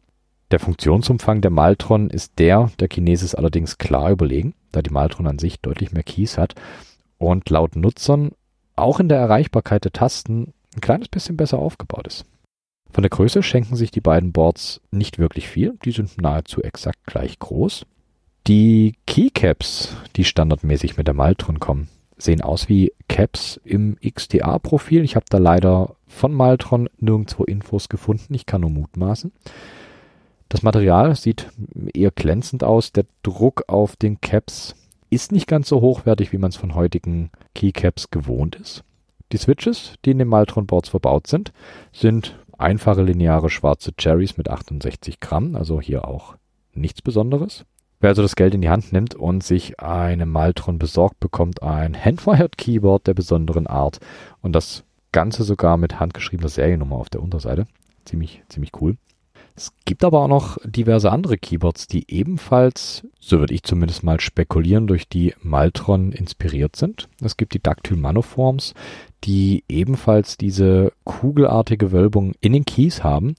Der 0.53 0.59
Funktionsumfang 0.59 1.41
der 1.41 1.49
Maltron 1.49 2.11
ist 2.11 2.37
der 2.37 2.69
der 2.79 2.87
Kinesis 2.87 3.33
allerdings 3.33 3.79
klar 3.79 4.11
überlegen, 4.11 4.53
da 4.71 4.83
die 4.83 4.91
Maltron 4.91 5.25
an 5.25 5.39
sich 5.39 5.59
deutlich 5.61 5.93
mehr 5.93 6.03
Keys 6.03 6.37
hat 6.37 6.53
und 7.17 7.49
laut 7.49 7.75
Nutzern 7.75 8.33
auch 8.75 8.99
in 8.99 9.09
der 9.09 9.17
Erreichbarkeit 9.17 9.83
der 9.83 9.93
Tasten 9.93 10.53
ein 10.75 10.81
kleines 10.81 11.07
bisschen 11.07 11.37
besser 11.37 11.57
aufgebaut 11.57 12.05
ist. 12.05 12.25
Von 12.91 13.01
der 13.01 13.09
Größe 13.09 13.41
schenken 13.41 13.75
sich 13.75 13.89
die 13.89 13.99
beiden 13.99 14.31
Boards 14.31 14.79
nicht 14.91 15.17
wirklich 15.17 15.49
viel, 15.49 15.73
die 15.85 15.91
sind 15.91 16.21
nahezu 16.21 16.61
exakt 16.61 17.03
gleich 17.07 17.39
groß. 17.39 17.87
Die 18.45 18.93
Keycaps, 19.07 19.97
die 20.15 20.23
standardmäßig 20.23 20.97
mit 20.97 21.07
der 21.07 21.15
Maltron 21.15 21.59
kommen, 21.59 21.89
sehen 22.15 22.43
aus 22.43 22.69
wie 22.69 22.93
Caps 23.07 23.59
im 23.63 23.97
XDA-Profil. 24.07 25.03
Ich 25.03 25.15
habe 25.15 25.25
da 25.31 25.39
leider 25.39 25.95
von 26.05 26.31
Maltron 26.31 26.89
nirgendwo 26.99 27.43
Infos 27.43 27.89
gefunden, 27.89 28.35
ich 28.35 28.45
kann 28.45 28.61
nur 28.61 28.69
mutmaßen. 28.69 29.31
Das 30.53 30.61
Material 30.61 31.15
sieht 31.15 31.49
eher 31.95 32.11
glänzend 32.11 32.63
aus. 32.63 32.91
Der 32.91 33.05
Druck 33.23 33.63
auf 33.65 33.95
den 33.95 34.21
Caps 34.21 34.75
ist 35.09 35.31
nicht 35.31 35.47
ganz 35.47 35.67
so 35.67 35.81
hochwertig, 35.81 36.31
wie 36.31 36.37
man 36.37 36.49
es 36.49 36.57
von 36.57 36.75
heutigen 36.75 37.31
Keycaps 37.55 38.11
gewohnt 38.11 38.55
ist. 38.57 38.83
Die 39.31 39.37
Switches, 39.37 39.95
die 40.05 40.11
in 40.11 40.19
den 40.19 40.27
Maltron 40.27 40.67
Boards 40.67 40.89
verbaut 40.89 41.25
sind, 41.25 41.53
sind 41.91 42.37
einfache 42.55 43.01
lineare 43.01 43.49
schwarze 43.49 43.93
Cherries 43.93 44.37
mit 44.37 44.47
68 44.47 45.19
Gramm, 45.19 45.55
also 45.55 45.81
hier 45.81 46.07
auch 46.07 46.35
nichts 46.75 47.01
Besonderes. 47.01 47.65
Wer 47.99 48.09
also 48.09 48.21
das 48.21 48.35
Geld 48.35 48.53
in 48.53 48.61
die 48.61 48.69
Hand 48.69 48.93
nimmt 48.93 49.15
und 49.15 49.43
sich 49.43 49.79
eine 49.79 50.27
Maltron 50.27 50.77
besorgt, 50.77 51.19
bekommt 51.19 51.63
ein 51.63 51.99
Handwired 51.99 52.59
Keyboard 52.59 53.07
der 53.07 53.15
besonderen 53.15 53.65
Art 53.65 53.99
und 54.43 54.53
das 54.53 54.83
Ganze 55.11 55.45
sogar 55.45 55.77
mit 55.77 55.99
handgeschriebener 55.99 56.49
Seriennummer 56.49 56.97
auf 56.97 57.09
der 57.09 57.23
Unterseite. 57.23 57.65
Ziemlich, 58.05 58.43
ziemlich 58.49 58.79
cool. 58.79 58.97
Es 59.55 59.71
gibt 59.85 60.03
aber 60.03 60.21
auch 60.21 60.27
noch 60.27 60.57
diverse 60.63 61.11
andere 61.11 61.37
Keyboards, 61.37 61.87
die 61.87 62.05
ebenfalls, 62.11 63.07
so 63.19 63.39
würde 63.39 63.53
ich 63.53 63.63
zumindest 63.63 64.03
mal 64.03 64.19
spekulieren, 64.19 64.87
durch 64.87 65.07
die 65.07 65.35
Maltron 65.41 66.11
inspiriert 66.11 66.75
sind. 66.75 67.07
Es 67.21 67.37
gibt 67.37 67.53
die 67.53 67.61
Dactyl 67.61 67.97
Manoforms, 67.97 68.73
die 69.23 69.63
ebenfalls 69.69 70.37
diese 70.37 70.91
kugelartige 71.03 71.91
Wölbung 71.91 72.33
in 72.39 72.53
den 72.53 72.65
Keys 72.65 73.03
haben 73.03 73.35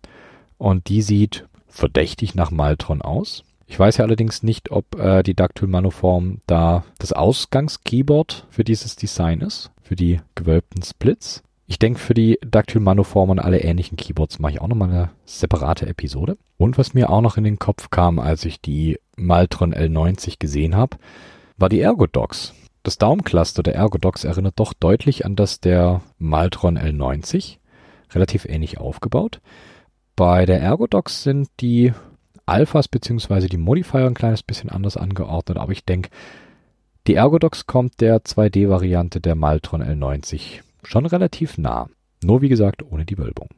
und 0.57 0.89
die 0.89 1.03
sieht 1.03 1.47
verdächtig 1.67 2.37
nach 2.37 2.53
Maltron 2.53 3.03
aus. 3.03 3.43
Ich 3.67 3.79
weiß 3.79 3.97
ja 3.97 4.05
allerdings 4.05 4.43
nicht, 4.43 4.71
ob 4.71 4.99
äh, 4.99 5.23
die 5.23 5.35
Dactyl 5.35 5.67
Manoform 5.67 6.39
da 6.47 6.85
das 6.99 7.13
Ausgangskeyboard 7.13 8.47
für 8.51 8.63
dieses 8.63 8.95
Design 8.95 9.41
ist, 9.41 9.71
für 9.83 9.97
die 9.97 10.21
gewölbten 10.35 10.83
Splits. 10.83 11.43
Ich 11.67 11.79
denke, 11.79 11.99
für 11.99 12.15
die 12.15 12.39
Dactyl 12.45 12.81
Manoform 12.81 13.31
und 13.31 13.39
alle 13.39 13.61
ähnlichen 13.61 13.97
Keyboards 13.97 14.39
mache 14.39 14.53
ich 14.53 14.61
auch 14.61 14.69
nochmal 14.69 14.91
eine 14.91 15.11
separate 15.25 15.87
Episode. 15.87 16.37
Und 16.59 16.77
was 16.77 16.93
mir 16.93 17.09
auch 17.11 17.23
noch 17.23 17.39
in 17.39 17.45
den 17.45 17.59
Kopf 17.59 17.89
kam, 17.91 18.19
als 18.19 18.45
ich 18.45 18.61
die 18.61 18.99
Maltron 19.17 19.75
L90 19.75 20.39
gesehen 20.39 20.77
habe, 20.77 20.99
war 21.57 21.69
die 21.69 21.81
Ergodox. 21.81 22.55
Das 22.83 22.99
Daumencluster 22.99 23.63
der 23.63 23.77
Ergodox 23.77 24.25
erinnert 24.25 24.61
doch 24.61 24.75
deutlich 24.75 25.25
an 25.25 25.37
das 25.37 25.61
der 25.61 26.03
Maltron 26.19 26.79
L90. 26.79 27.57
Relativ 28.13 28.45
ähnlich 28.45 28.79
aufgebaut. 28.79 29.41
Bei 30.17 30.45
der 30.45 30.61
Ergodox 30.61 31.23
sind 31.23 31.49
die 31.61 31.93
Alphas 32.45 32.89
bzw. 32.89 33.47
die 33.47 33.57
Modifier 33.57 34.07
ein 34.07 34.15
kleines 34.15 34.43
bisschen 34.43 34.69
anders 34.69 34.99
angeordnet, 34.99 35.57
aber 35.57 35.73
ich 35.73 35.87
denke, 35.87 36.11
die 37.07 37.15
Ergodox 37.15 37.67
kommt 37.67 38.03
der 38.03 38.23
2D-Variante 38.23 39.21
der 39.21 39.35
Maltron 39.35 39.83
L90 39.83 40.61
schon 40.85 41.07
relativ 41.07 41.59
nah. 41.59 41.89
Nur 42.23 42.43
wie 42.43 42.49
gesagt 42.49 42.83
ohne 42.83 43.05
die 43.05 43.19
Wölbung. 43.19 43.49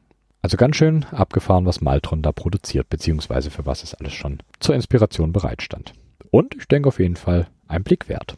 Also 0.43 0.57
ganz 0.57 0.77
schön 0.77 1.05
abgefahren, 1.07 1.67
was 1.67 1.81
Maltron 1.81 2.23
da 2.23 2.33
produziert, 2.33 2.89
beziehungsweise 2.89 3.51
für 3.51 3.67
was 3.67 3.83
es 3.83 3.95
alles 3.95 4.13
schon 4.13 4.39
zur 4.61 4.75
Inspiration 4.75 5.33
bereitstand. 5.33 5.93
Und 6.31 6.55
ich 6.55 6.69
denke 6.69 6.89
auf 6.89 6.99
jeden 6.99 7.17
Fall 7.17 7.49
ein 7.67 7.83
Blick 7.83 8.09
wert. 8.09 8.37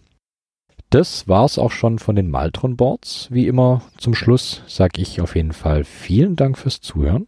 Das 0.90 1.28
war's 1.28 1.58
auch 1.58 1.70
schon 1.70 1.98
von 1.98 2.16
den 2.16 2.30
Maltron 2.30 2.76
Boards. 2.76 3.28
Wie 3.30 3.46
immer 3.46 3.82
zum 3.98 4.14
Schluss 4.14 4.62
sage 4.66 5.02
ich 5.02 5.20
auf 5.20 5.36
jeden 5.36 5.52
Fall 5.52 5.84
vielen 5.84 6.34
Dank 6.34 6.56
fürs 6.56 6.80
Zuhören. 6.80 7.26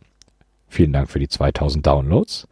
Vielen 0.67 0.93
Dank 0.93 1.11
für 1.11 1.19
die 1.19 1.29
2000 1.29 1.87
Downloads. 1.87 2.49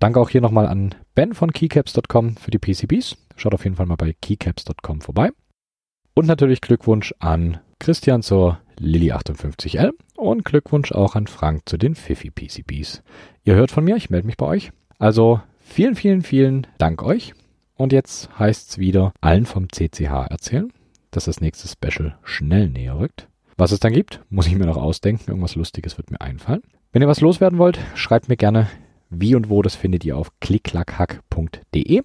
Danke 0.00 0.18
auch 0.18 0.30
hier 0.30 0.40
nochmal 0.40 0.66
an 0.66 0.96
Ben 1.14 1.32
von 1.32 1.52
keycaps.com 1.52 2.36
für 2.36 2.50
die 2.50 2.58
PCBs. 2.58 3.16
Schaut 3.36 3.54
auf 3.54 3.62
jeden 3.62 3.76
Fall 3.76 3.86
mal 3.86 3.96
bei 3.96 4.16
keycaps.com 4.20 5.00
vorbei. 5.00 5.30
Und 6.14 6.26
natürlich 6.26 6.60
Glückwunsch 6.60 7.14
an 7.20 7.60
Christian 7.82 8.22
zur 8.22 8.60
Lilly 8.78 9.12
58L 9.12 9.90
und 10.16 10.44
Glückwunsch 10.44 10.92
auch 10.92 11.16
an 11.16 11.26
Frank 11.26 11.62
zu 11.66 11.76
den 11.76 11.96
Fifi 11.96 12.30
PCBs. 12.30 13.02
Ihr 13.42 13.56
hört 13.56 13.72
von 13.72 13.82
mir, 13.82 13.96
ich 13.96 14.08
melde 14.08 14.28
mich 14.28 14.36
bei 14.36 14.46
euch. 14.46 14.70
Also 15.00 15.40
vielen, 15.58 15.96
vielen, 15.96 16.22
vielen 16.22 16.68
Dank 16.78 17.02
euch. 17.02 17.34
Und 17.74 17.92
jetzt 17.92 18.38
heißt's 18.38 18.78
wieder 18.78 19.12
allen 19.20 19.46
vom 19.46 19.66
CCH 19.68 20.28
erzählen, 20.30 20.72
dass 21.10 21.24
das 21.24 21.40
nächste 21.40 21.66
Special 21.66 22.16
schnell 22.22 22.68
näher 22.68 23.00
rückt. 23.00 23.26
Was 23.56 23.72
es 23.72 23.80
dann 23.80 23.92
gibt, 23.92 24.20
muss 24.30 24.46
ich 24.46 24.54
mir 24.54 24.66
noch 24.66 24.76
ausdenken. 24.76 25.24
Irgendwas 25.26 25.56
Lustiges 25.56 25.98
wird 25.98 26.12
mir 26.12 26.20
einfallen. 26.20 26.62
Wenn 26.92 27.02
ihr 27.02 27.08
was 27.08 27.20
loswerden 27.20 27.58
wollt, 27.58 27.80
schreibt 27.96 28.28
mir 28.28 28.36
gerne 28.36 28.70
wie 29.10 29.34
und 29.34 29.50
wo. 29.50 29.60
Das 29.60 29.74
findet 29.74 30.04
ihr 30.04 30.16
auf 30.16 30.30
klicklackhack.de. 30.38 32.02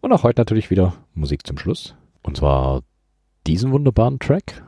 Und 0.00 0.12
auch 0.12 0.24
heute 0.24 0.40
natürlich 0.40 0.70
wieder 0.70 0.94
Musik 1.14 1.46
zum 1.46 1.58
Schluss. 1.58 1.94
Und 2.24 2.38
zwar 2.38 2.82
diesen 3.46 3.70
wunderbaren 3.70 4.18
Track. 4.18 4.65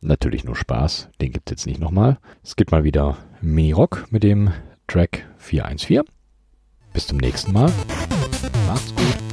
Natürlich 0.00 0.44
nur 0.44 0.56
Spaß, 0.56 1.08
den 1.20 1.32
gibt 1.32 1.48
es 1.48 1.52
jetzt 1.52 1.66
nicht 1.66 1.80
nochmal. 1.80 2.18
Es 2.42 2.56
gibt 2.56 2.72
mal 2.72 2.84
wieder 2.84 3.16
Mini-Rock 3.40 4.08
mit 4.10 4.22
dem 4.22 4.50
Track 4.88 5.26
414. 5.38 6.02
Bis 6.92 7.06
zum 7.06 7.18
nächsten 7.18 7.52
Mal. 7.52 7.72
Macht's 8.66 8.94
gut. 8.94 9.31